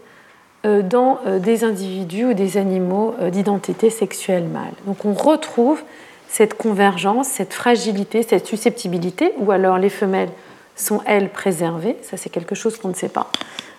[0.66, 4.74] euh, dans euh, des individus ou des animaux euh, d'identité sexuelle mâle.
[4.86, 5.80] Donc on retrouve
[6.28, 10.30] cette convergence, cette fragilité, cette susceptibilité, ou alors les femelles
[10.76, 13.30] sont elles préservées, ça c'est quelque chose qu'on ne sait pas,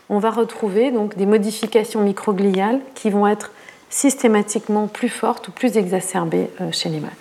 [0.10, 3.52] on va retrouver donc des modifications microgliales qui vont être
[3.90, 7.12] systématiquement plus fortes ou plus exacerbées euh, chez les mâles.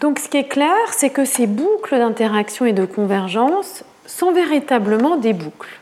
[0.00, 5.16] Donc ce qui est clair, c'est que ces boucles d'interaction et de convergence sont véritablement
[5.16, 5.80] des boucles.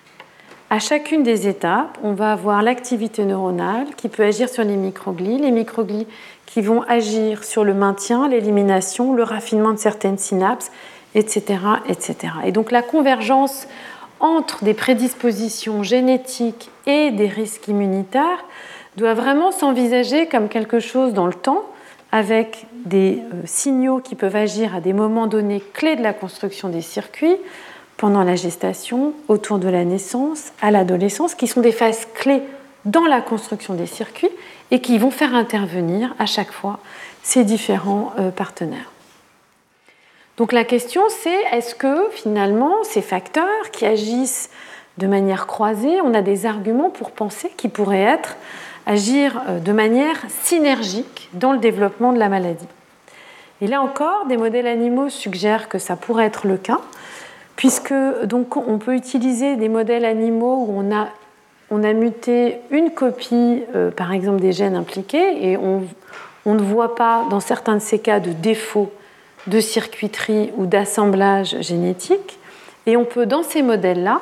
[0.71, 5.39] À chacune des étapes, on va avoir l'activité neuronale qui peut agir sur les microglies,
[5.39, 6.07] les microglies
[6.45, 10.71] qui vont agir sur le maintien, l'élimination, le raffinement de certaines synapses,
[11.15, 12.17] etc., etc.
[12.45, 13.67] Et donc la convergence
[14.21, 18.45] entre des prédispositions génétiques et des risques immunitaires
[18.97, 21.65] doit vraiment s'envisager comme quelque chose dans le temps,
[22.11, 26.69] avec des euh, signaux qui peuvent agir à des moments donnés clés de la construction
[26.69, 27.37] des circuits,
[27.97, 32.43] pendant la gestation, autour de la naissance, à l'adolescence, qui sont des phases clés
[32.85, 34.31] dans la construction des circuits
[34.71, 36.79] et qui vont faire intervenir à chaque fois
[37.23, 38.91] ces différents euh, partenaires.
[40.39, 44.51] Donc la question c'est est-ce que finalement ces facteurs qui agissent
[44.97, 48.19] de manière croisée, on a des arguments pour penser qu'ils pourraient
[48.87, 52.67] agir euh, de manière synergique dans le développement de la maladie?
[53.61, 56.79] Et là encore, des modèles animaux suggèrent que ça pourrait être le cas,
[57.57, 61.09] puisque on peut utiliser des modèles animaux où on a,
[61.71, 65.83] on a muté une copie, euh, par exemple, des gènes impliqués, et on,
[66.47, 68.93] on ne voit pas dans certains de ces cas de défaut
[69.47, 72.39] de circuiterie ou d'assemblage génétique.
[72.87, 74.21] Et on peut, dans ces modèles-là,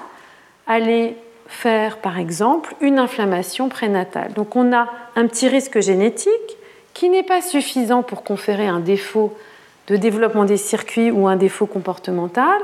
[0.66, 1.16] aller
[1.48, 4.32] faire, par exemple, une inflammation prénatale.
[4.32, 6.30] Donc on a un petit risque génétique
[6.94, 9.36] qui n'est pas suffisant pour conférer un défaut
[9.86, 12.60] de développement des circuits ou un défaut comportemental,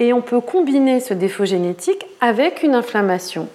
[0.00, 3.48] et on peut combiner ce défaut génétique avec une inflammation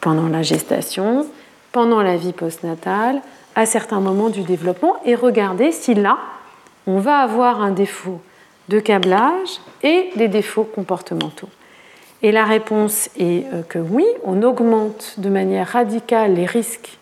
[0.00, 1.26] pendant la gestation,
[1.72, 3.22] pendant la vie postnatale,
[3.54, 6.18] à certains moments du développement, et regarder si là,
[6.88, 8.18] on va avoir un défaut
[8.68, 11.50] de câblage et des défauts comportementaux.
[12.22, 16.98] Et la réponse est euh, que oui, on augmente de manière radicale les risques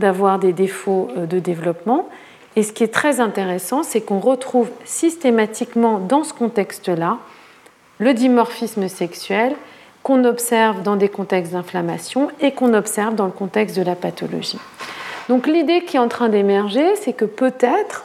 [0.00, 2.08] d'avoir des défauts euh, de développement.
[2.56, 7.18] Et ce qui est très intéressant, c'est qu'on retrouve systématiquement dans ce contexte-là
[7.98, 9.54] le dimorphisme sexuel
[10.02, 14.58] qu'on observe dans des contextes d'inflammation et qu'on observe dans le contexte de la pathologie.
[15.28, 18.04] Donc l'idée qui est en train d'émerger, c'est que peut-être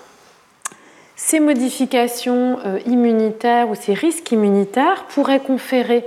[1.25, 6.05] ces modifications euh, immunitaires ou ces risques immunitaires pourraient conférer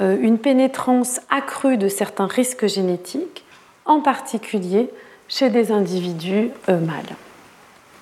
[0.00, 3.44] euh, une pénétrance accrue de certains risques génétiques,
[3.84, 4.90] en particulier
[5.28, 7.14] chez des individus euh, mâles.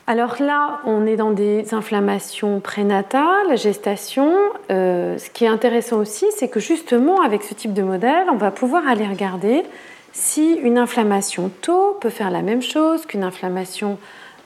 [0.07, 4.33] Alors là, on est dans des inflammations prénatales, gestation.
[4.71, 8.53] Ce qui est intéressant aussi, c'est que justement, avec ce type de modèle, on va
[8.53, 9.65] pouvoir aller regarder
[10.13, 13.99] si une inflammation tôt peut faire la même chose qu'une inflammation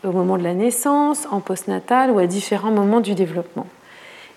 [0.04, 3.66] au moment de la naissance, en postnatal ou à différents moments du développement.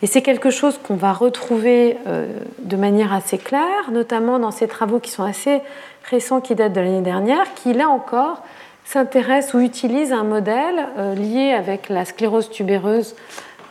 [0.02, 2.28] Et c'est quelque chose qu'on va retrouver euh,
[2.60, 5.62] de manière assez claire, notamment dans ces travaux qui sont assez
[6.10, 8.44] récents, qui datent de l'année dernière, qui là encore
[8.84, 13.16] s'intéressent ou utilisent un modèle euh, lié avec la sclérose tubéreuse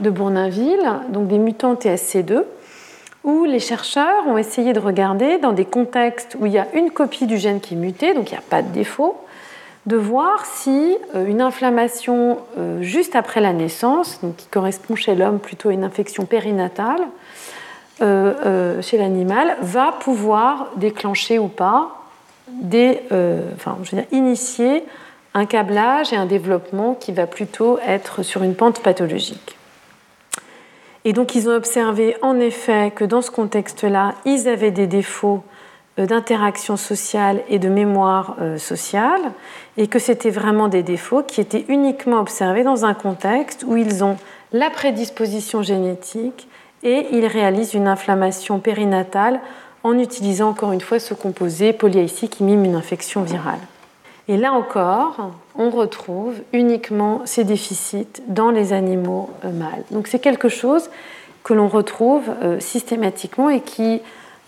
[0.01, 2.45] de Bournonville, donc des mutants TSC2,
[3.25, 6.91] où les chercheurs ont essayé de regarder dans des contextes où il y a une
[6.91, 9.17] copie du gène qui est mutée, donc il n'y a pas de défaut,
[9.87, 15.15] de voir si euh, une inflammation euh, juste après la naissance, donc qui correspond chez
[15.15, 17.01] l'homme plutôt à une infection périnatale,
[18.01, 21.99] euh, chez l'animal, va pouvoir déclencher ou pas,
[22.49, 24.85] enfin, je veux dire, initier
[25.35, 29.57] un câblage et un développement qui va plutôt être sur une pente pathologique.
[31.05, 35.43] Et donc ils ont observé en effet que dans ce contexte-là, ils avaient des défauts
[35.99, 39.21] d'interaction sociale et de mémoire euh, sociale,
[39.77, 44.03] et que c'était vraiment des défauts qui étaient uniquement observés dans un contexte où ils
[44.03, 44.17] ont
[44.53, 46.49] la prédisposition génétique
[46.83, 49.41] et ils réalisent une inflammation périnatale
[49.83, 53.61] en utilisant encore une fois ce composé polyIC qui mime une infection virale.
[54.29, 59.85] Et là encore, on retrouve uniquement ces déficits dans les animaux euh, mâles.
[59.91, 60.91] Donc c'est quelque chose
[61.45, 62.31] que l'on retrouve
[62.61, 63.99] systématiquement et qui euh,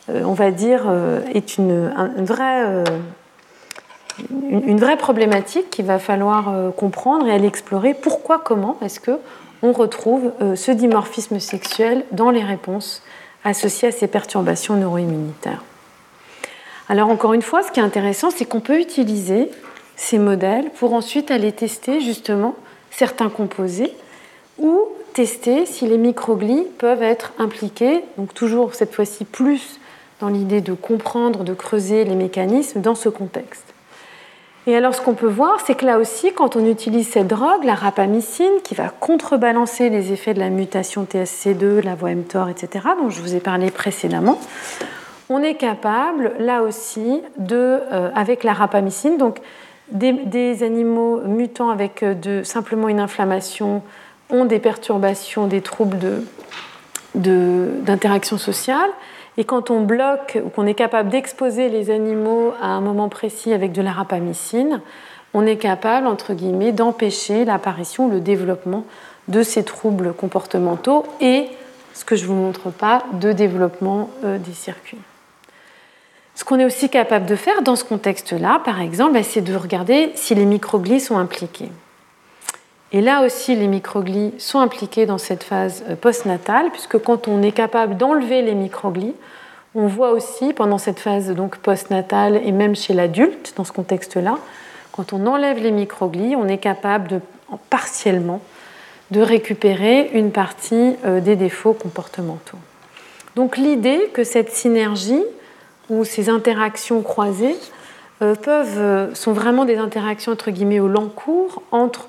[0.09, 1.93] on va dire, euh, est une,
[2.25, 2.85] vraie, euh,
[4.51, 7.95] une, vraie problématique qu'il va falloir comprendre et aller explorer.
[7.95, 9.19] Pourquoi, comment est-ce que
[9.63, 13.03] on retrouve ce dimorphisme sexuel dans les réponses
[13.45, 15.63] associées à ces perturbations neuroimmunitaires?
[16.89, 19.51] Alors encore une fois, ce qui est intéressant, c'est qu'on peut utiliser
[19.97, 22.55] ces modèles pour ensuite aller tester justement
[22.91, 23.93] certains composés
[24.59, 24.83] ou
[25.15, 29.81] tester si les microglies peuvent être impliqués, donc toujours cette fois-ci plus
[30.21, 33.75] dans l'idée de comprendre, de creuser les mécanismes dans ce contexte.
[34.67, 37.65] Et alors ce qu'on peut voir, c'est que là aussi, quand on utilise cette drogue,
[37.65, 42.87] la rapamycine, qui va contrebalancer les effets de la mutation TSC2, la voie mTOR, etc.,
[42.99, 44.39] dont je vous ai parlé précédemment,
[45.29, 47.57] on est capable, là aussi, de,
[47.93, 49.41] euh, avec la rapamycine, donc
[49.91, 53.83] des, animaux mutants avec euh, simplement une inflammation
[54.31, 55.99] ont des perturbations, des troubles
[57.15, 58.89] d'interaction sociale,
[59.37, 63.53] et quand on bloque ou qu'on est capable d'exposer les animaux à un moment précis
[63.53, 64.81] avec de la rapamycine,
[65.33, 68.85] on est capable, entre guillemets, d'empêcher l'apparition, le développement
[69.27, 71.49] de ces troubles comportementaux et,
[71.93, 74.99] ce que je ne vous montre pas, de développement euh, des circuits.
[76.37, 80.13] Ce qu'on est aussi capable de faire dans ce contexte-là, par exemple, c'est de regarder
[80.15, 81.71] si les microglies sont impliqués.
[82.95, 87.43] Et là aussi, les microglies sont impliquées dans cette phase euh, postnatale, puisque quand on
[87.43, 89.15] est capable d'enlever les microglies,
[89.75, 94.39] on voit aussi pendant cette phase donc postnatale et même chez l'adulte, dans ce contexte-là,
[94.93, 97.21] quand on enlève les microglies, on est capable de,
[97.69, 98.41] partiellement
[99.11, 102.59] de récupérer une partie euh, des défauts comportementaux.
[103.35, 105.25] Donc l'idée que cette synergie
[105.91, 107.57] ou ces interactions croisées
[108.23, 112.09] euh, peuvent, sont vraiment des interactions entre guillemets au long cours entre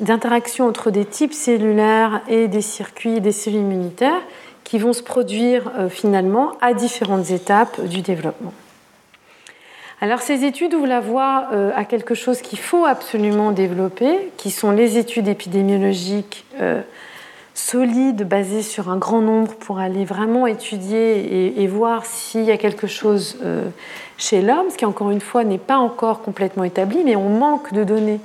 [0.00, 4.22] d'interactions entre des types cellulaires et des circuits, des cellules immunitaires
[4.64, 8.54] qui vont se produire euh, finalement à différentes étapes du développement.
[10.00, 14.50] Alors ces études ouvrent la voie euh, à quelque chose qu'il faut absolument développer, qui
[14.50, 16.80] sont les études épidémiologiques euh,
[17.54, 22.56] solide, basé sur un grand nombre pour aller vraiment étudier et, voir s'il y a
[22.56, 23.36] quelque chose
[24.16, 27.74] chez l'homme, ce qui encore une fois n'est pas encore complètement établi, mais on manque
[27.74, 28.20] de données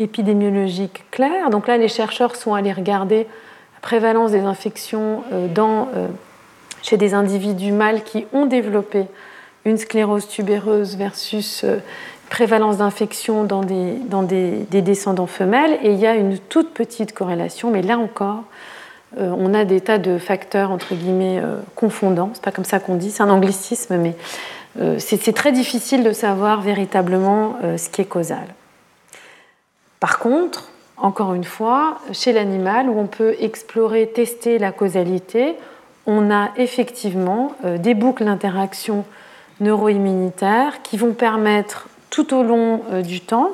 [0.00, 1.50] épidémiologiques claires.
[1.50, 3.26] Donc là, les chercheurs sont allés regarder
[3.74, 6.08] la prévalence des infections euh, euh,
[6.82, 9.06] chez des individus mâles qui ont développé
[9.64, 11.64] une sclérose tubéreuse versus
[12.30, 15.78] prévalence d'infection dans, des, dans des, descendants femelles.
[15.82, 18.44] Et il y a une toute petite corrélation, mais là encore,
[19.18, 22.30] euh, on a des tas de facteurs entre guillemets euh, confondants.
[22.32, 24.14] C'est pas comme ça qu'on dit, c'est un anglicisme, mais
[24.80, 28.46] euh, c'est très difficile de savoir véritablement ce qui est causal.
[30.00, 35.56] Par contre, encore une fois, chez l'animal, où on peut explorer, tester la causalité,
[36.06, 39.04] on a effectivement des boucles d'interaction
[39.60, 43.52] neuroimmunitaires qui vont permettre tout au long du temps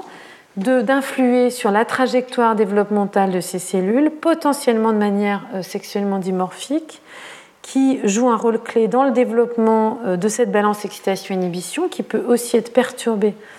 [0.56, 7.02] d'influer sur la trajectoire développementale de ces cellules, potentiellement de manière euh, sexuellement dimorphique,
[7.62, 12.24] qui joue un rôle clé dans le développement euh, de cette balance excitation-inhibition, qui peut
[12.26, 13.55] aussi être perturbée euh,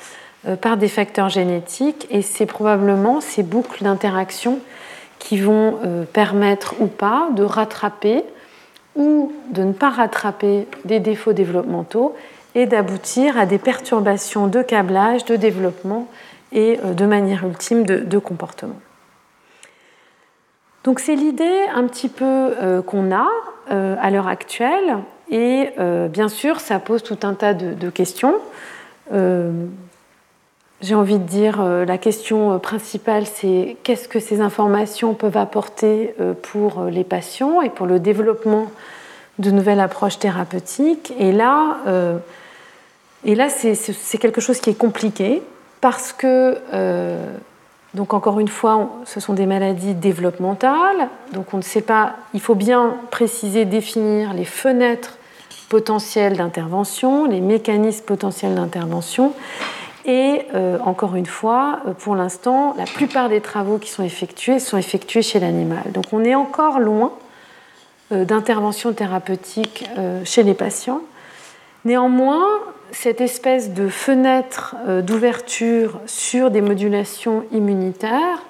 [0.56, 2.08] par des facteurs génétiques.
[2.10, 4.60] Et c'est probablement ces boucles d'interaction
[5.20, 5.80] qui vont
[6.14, 8.24] permettre ou pas de rattraper
[8.96, 12.16] ou de ne pas rattraper des défauts développementaux
[12.56, 16.08] et d'aboutir à des perturbations de câblage, de développement
[16.52, 18.80] et euh, de manière ultime de, comportement.
[20.84, 23.28] Donc c'est l'idée un petit peu euh, qu'on a
[23.70, 24.98] euh, à l'heure actuelle
[25.30, 25.72] et
[26.10, 28.36] bien sûr ça pose tout un tas de, questions.
[30.82, 36.14] J'ai envie de dire la question principale c'est qu'est-ce que ces informations peuvent apporter
[36.44, 38.68] pour les patients et pour le développement
[39.40, 41.14] de nouvelles approches thérapeutiques.
[41.18, 41.78] Et là,
[43.26, 45.42] et là c'est quelque chose qui est compliqué
[45.82, 47.32] parce que, euh,
[47.94, 52.42] donc encore une fois, ce sont des maladies développementales, donc on ne sait pas, il
[52.42, 55.18] faut bien préciser, définir les fenêtres
[55.70, 59.34] potentielles d'intervention, les mécanismes potentiels d'intervention.
[60.08, 64.78] Et euh, encore une fois, pour l'instant, la plupart des travaux qui sont effectués sont
[64.78, 65.92] effectués chez l'animal.
[65.94, 67.14] Donc on est encore loin
[68.12, 69.86] euh, d'intervention thérapeutique
[70.24, 71.02] chez les patients.
[71.86, 72.48] Néanmoins,
[72.92, 78.44] cette espèce de fenêtre euh, d'ouverture sur des modulations immunitaires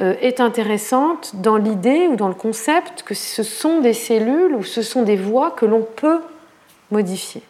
[0.00, 4.64] euh, est intéressante dans l'idée ou dans le concept que ce sont des cellules ou
[4.64, 6.20] ce sont des voies que l'on peut
[6.90, 7.42] modifier.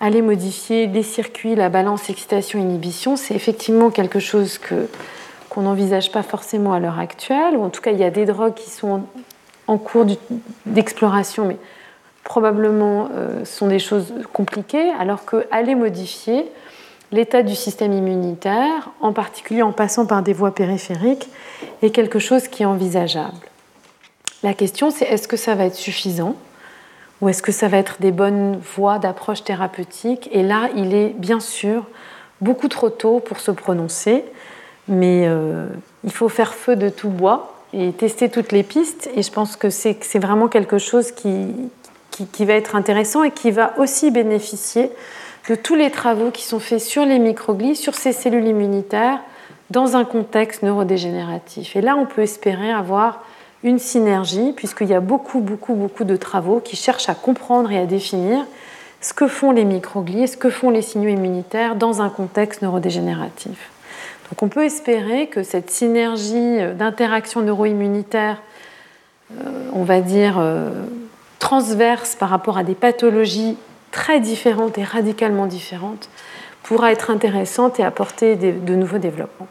[0.00, 6.72] Aller modifier les circuits, la balance excitation-inhibition, c'est effectivement quelque chose qu'on n'envisage pas forcément
[6.72, 9.02] à l'heure actuelle, ou en tout cas il y a des drogues qui sont
[9.66, 10.06] en cours
[10.66, 11.56] d'exploration, mais
[12.22, 16.46] probablement euh, sont des choses compliquées, alors qu'aller modifier
[17.10, 21.28] l'état du système immunitaire, en particulier en passant par des voies périphériques,
[21.82, 23.48] est quelque chose qui est envisageable.
[24.44, 26.36] La question, c'est est-ce que ça va être suffisant?
[27.20, 30.28] Ou est-ce que ça va être des bonnes voies d'approche thérapeutique?
[30.32, 31.84] Et là, il est bien sûr
[32.40, 34.24] beaucoup trop tôt pour se prononcer,
[34.86, 35.66] mais euh,
[36.04, 39.10] il faut faire feu de tout bois et tester toutes les pistes.
[39.16, 41.48] Et je pense que c'est vraiment quelque chose qui,
[42.32, 44.90] qui, va être intéressant et qui va aussi bénéficier
[45.48, 49.20] de tous les travaux qui sont faits sur les microglies, sur ces cellules immunitaires,
[49.70, 51.76] dans un contexte neurodégénératif.
[51.76, 53.24] Et là, on peut espérer avoir
[53.64, 57.78] une synergie, puisqu'il y a beaucoup, beaucoup, beaucoup de travaux qui cherchent à comprendre et
[57.78, 58.44] à définir
[59.00, 63.70] ce que font les microglies, ce que font les signaux immunitaires dans un contexte neurodégénératif.
[64.30, 68.42] Donc on peut espérer que cette synergie d'interaction neuroimmunitaire,
[69.32, 70.70] euh, on va dire, euh,
[71.38, 73.56] transverse par rapport à des pathologies
[73.90, 76.08] très différentes et radicalement différentes
[76.62, 79.48] pourra être intéressante et apporter de nouveaux développements.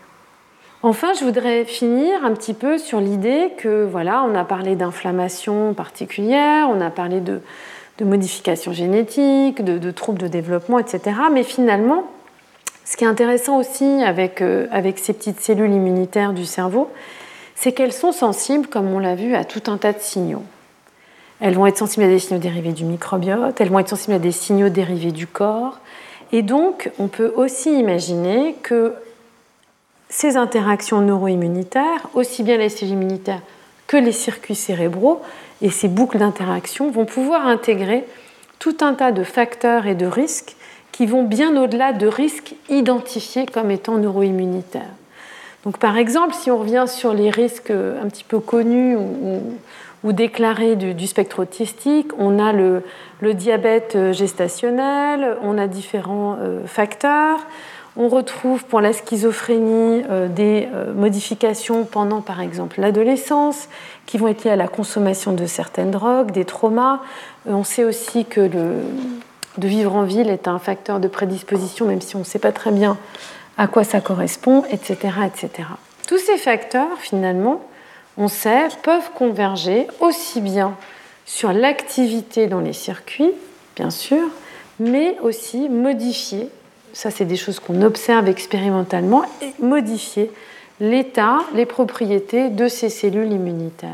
[0.87, 5.73] Enfin, je voudrais finir un petit peu sur l'idée que, voilà, on a parlé d'inflammation
[5.73, 7.41] particulière, on a parlé de,
[7.99, 11.17] modifications génétiques, de, troubles de développement, etc.
[11.33, 12.05] Mais finalement,
[12.85, 16.89] ce qui est intéressant aussi avec, euh, avec ces petites cellules immunitaires du cerveau,
[17.53, 20.43] c'est qu'elles sont sensibles, comme on l'a vu, à tout un tas de signaux.
[21.41, 24.19] Elles vont être sensibles à des signaux dérivés du microbiote, elles vont être sensibles à
[24.19, 25.79] des signaux dérivés du corps.
[26.31, 28.93] Et donc, on peut aussi imaginer que
[30.09, 33.41] ces interactions neuroimmunitaires, aussi bien les cellules immunitaires
[33.87, 35.21] que les circuits cérébraux
[35.61, 38.05] et ces boucles d'interaction vont pouvoir intégrer
[38.59, 40.55] tout un tas de facteurs et de risques
[40.91, 44.93] qui vont bien au-delà de risques identifiés comme étant neuroimmunitaires.
[45.63, 49.41] Donc par exemple, si on revient sur les risques un petit peu connus ou,
[50.03, 52.11] ou déclaré du, spectre autistique.
[52.17, 52.83] On a le,
[53.33, 57.39] diabète euh, gestationnel, on a différents euh, facteurs.
[57.97, 63.67] On retrouve pour la schizophrénie euh, des euh, modifications pendant par exemple l'adolescence
[64.05, 67.01] qui vont être liées à la consommation de certaines drogues, des traumas.
[67.47, 72.15] on sait aussi que de vivre en ville est un facteur de prédisposition, même si
[72.15, 72.97] on ne sait pas très bien
[73.57, 74.95] à quoi ça correspond, etc.,
[75.25, 75.67] etc.
[76.07, 77.61] Tous ces facteurs, finalement,
[78.17, 80.75] on sait, peuvent converger aussi bien
[81.25, 83.31] sur l'activité dans les circuits,
[83.75, 84.23] bien sûr,
[84.79, 86.49] mais aussi modifier,
[86.93, 90.31] ça c'est des choses qu'on observe expérimentalement, et modifier
[90.79, 93.89] l'état, les propriétés de ces cellules immunitaires.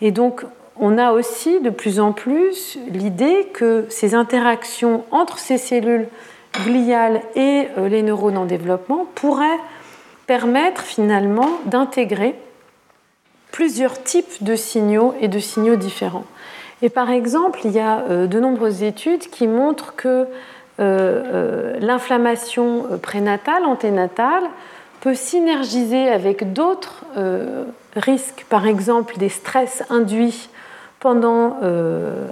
[0.00, 0.44] Et donc
[0.76, 6.08] on a aussi de plus en plus l'idée que ces interactions entre ces cellules
[6.64, 9.58] gliales et euh, les neurones en développement pourraient
[10.26, 12.34] permettre finalement d'intégrer
[13.52, 16.24] plusieurs types de signaux et de signaux différents.
[16.82, 20.26] Et par exemple, il y a euh, de nombreuses études qui montrent que
[20.78, 24.42] l'inflammation prénatale, anténatale,
[25.00, 27.04] peut synergiser avec d'autres
[27.96, 30.48] risques, par exemple des stress induits
[31.04, 32.26] pendant euh,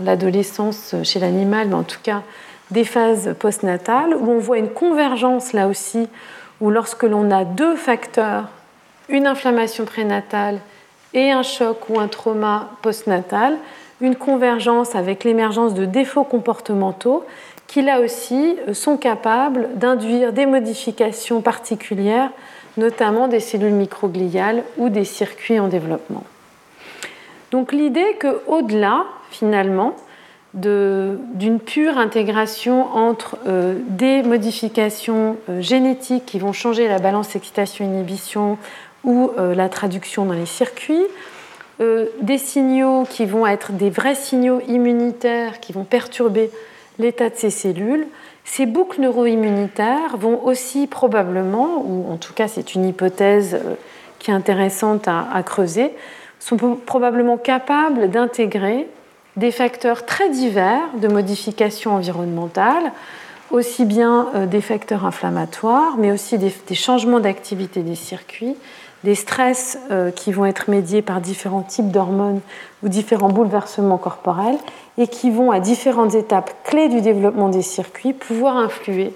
[0.00, 2.22] l'adolescence chez l'animal, mais en tout cas
[2.72, 6.08] des phases postnatales, où on voit une convergence là aussi,
[6.60, 8.48] où lorsque l'on a deux facteurs,
[9.08, 10.58] une inflammation prénatale
[11.14, 13.58] et un choc ou un trauma postnatal,
[14.00, 17.24] une convergence avec l'émergence de défauts comportementaux
[17.66, 22.30] qui là aussi sont capables d'induire des modifications particulières,
[22.76, 26.24] notamment des cellules microgliales ou des circuits en développement.
[27.50, 29.96] Donc l'idée qu'au-delà, finalement,
[30.56, 38.56] d'une pure intégration entre euh, des modifications euh, génétiques qui vont changer la balance excitation-inhibition
[39.04, 41.04] ou euh, la traduction dans les circuits,
[42.22, 46.50] des signaux qui vont être des vrais signaux immunitaires qui vont perturber
[46.98, 48.06] l'état de ces cellules,
[48.44, 53.58] ces boucles neuroimmunitaires vont aussi probablement, ou en tout cas c'est une hypothèse
[54.18, 55.92] qui est intéressante à creuser,
[56.38, 58.86] sont probablement capables d'intégrer
[59.36, 62.92] des facteurs très divers de modification environnementale,
[63.50, 68.56] aussi bien euh, des facteurs inflammatoires, mais aussi des, changements d'activité des circuits,
[69.04, 72.40] des stress euh, qui vont être médiés par différents types d'hormones
[72.82, 74.58] ou différents bouleversements corporels
[74.98, 79.12] et qui vont à différentes étapes clés du développement des circuits pouvoir influer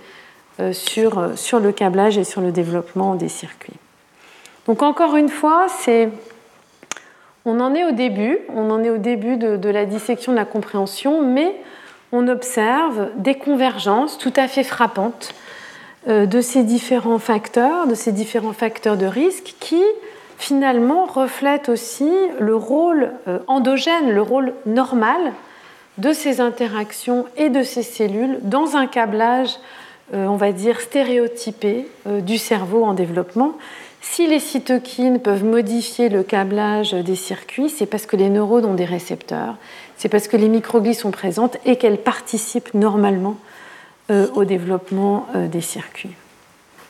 [0.60, 3.76] euh, sur, sur le câblage et sur le développement des circuits.
[4.66, 5.66] Donc encore une fois,
[7.44, 10.44] on en est au début, on en est au début de, la dissection de la
[10.44, 11.54] compréhension, mais
[12.12, 15.39] on observe des convergences tout à fait frappantes euh,
[16.06, 19.82] de ces différents facteurs, de ces différents facteurs de risque qui
[20.40, 25.34] finalement reflètent aussi le rôle euh, endogène, le rôle normal
[25.98, 29.50] de ces interactions et de ces cellules dans un câblage,
[30.14, 33.52] euh, on va dire, stéréotypé du cerveau en développement.
[34.00, 38.74] Si les cytokines peuvent modifier le câblage des circuits, c'est parce que les neurones ont
[38.74, 39.56] des récepteurs,
[39.98, 43.49] c'est parce que les microglies sont présentes et qu'elles participent normalement euh,
[44.34, 46.14] au développement euh, des circuits.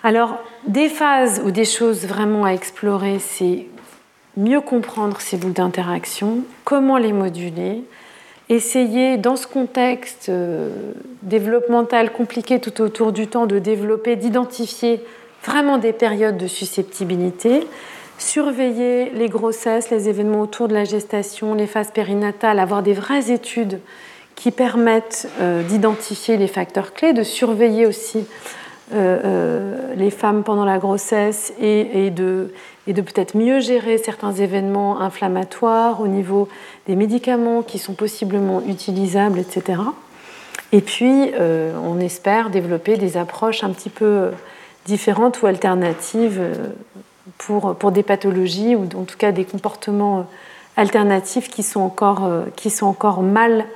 [0.02, 3.66] Alors, des phases ou des choses vraiment à explorer, c'est
[4.36, 7.82] mieux comprendre ces boucles d'interaction, comment les moduler,
[8.48, 10.70] essayer dans ce contexte euh,
[11.22, 15.05] développemental compliqué tout autour du temps de développer, d'identifier
[15.44, 17.66] vraiment des périodes de susceptibilité,
[18.18, 23.30] surveiller les grossesses, les événements autour de la gestation, les phases périnatales, avoir des vraies
[23.30, 23.80] études
[24.40, 28.24] qui permettent euh, d'identifier les facteurs clés, de surveiller aussi
[28.94, 32.50] euh, euh, les femmes pendant la grossesse et, de,
[32.86, 36.48] peut-être mieux gérer certains événements inflammatoires au niveau
[36.86, 39.82] des médicaments qui sont possiblement utilisables, etc.
[40.72, 41.32] Et puis,
[41.84, 44.30] on espère développer des approches un petit peu
[44.86, 46.40] différentes ou alternatives
[47.38, 50.26] pour, pour des pathologies ou en tout cas des comportements
[50.76, 53.66] alternatifs qui sont encore, qui sont encore mal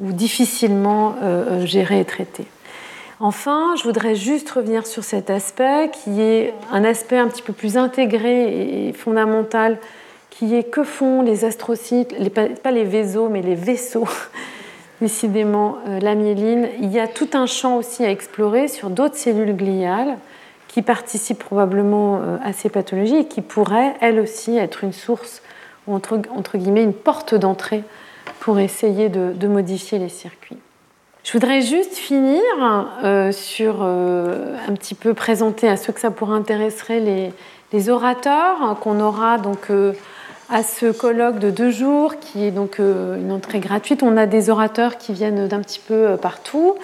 [0.00, 1.16] ou difficilement
[1.64, 2.46] gérés et traités.
[3.20, 7.52] Enfin, je voudrais juste revenir sur cet aspect qui est un aspect un petit peu
[7.52, 9.78] plus intégré et fondamental,
[10.30, 12.14] qui est que font les astrocytes,
[12.62, 14.06] pas les vaisseaux, mais les vaisseaux,
[15.00, 16.68] décidément la myéline.
[16.80, 20.16] Il y a tout un champ aussi à explorer sur d'autres cellules gliales
[20.68, 25.42] qui participent probablement euh, à ces pathologies et qui pourraient, elles aussi, être une source,
[25.88, 27.82] ou entre, guillemets, une porte d'entrée
[28.40, 30.56] pour essayer de, modifier les circuits.
[31.24, 32.40] Je voudrais juste finir
[33.04, 37.00] euh, sur euh, un petit peu présenter à ceux que ça pourrait intéresser
[37.72, 39.70] les, orateurs qu'on aura donc
[40.48, 44.02] à ce colloque de deux jours qui est donc une entrée gratuite.
[44.02, 46.76] On a des orateurs qui viennent d'un petit peu partout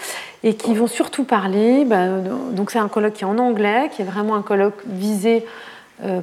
[0.43, 1.87] et qui vont surtout parler.
[1.87, 2.07] Bah,
[2.53, 5.47] donc c'est un colloque qui est en anglais, qui est vraiment un colloque visé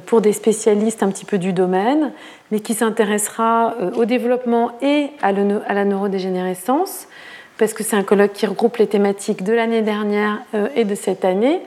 [0.06, 2.12] pour des spécialistes un petit peu du domaine,
[2.50, 7.08] mais qui s'intéressera au développement et à la neurodégénérescence
[7.62, 10.96] parce que c'est un colloque qui regroupe les thématiques de l'année dernière euh, et de
[10.96, 11.60] cette année,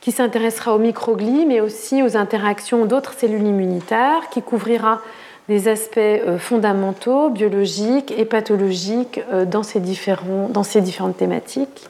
[0.00, 5.00] qui s'intéressera aux microglies, mais aussi aux interactions d'autres cellules immunitaires, qui couvrira
[5.48, 11.88] des aspects euh, fondamentaux, biologiques et pathologiques euh, dans ces, différents, dans ces différentes thématiques.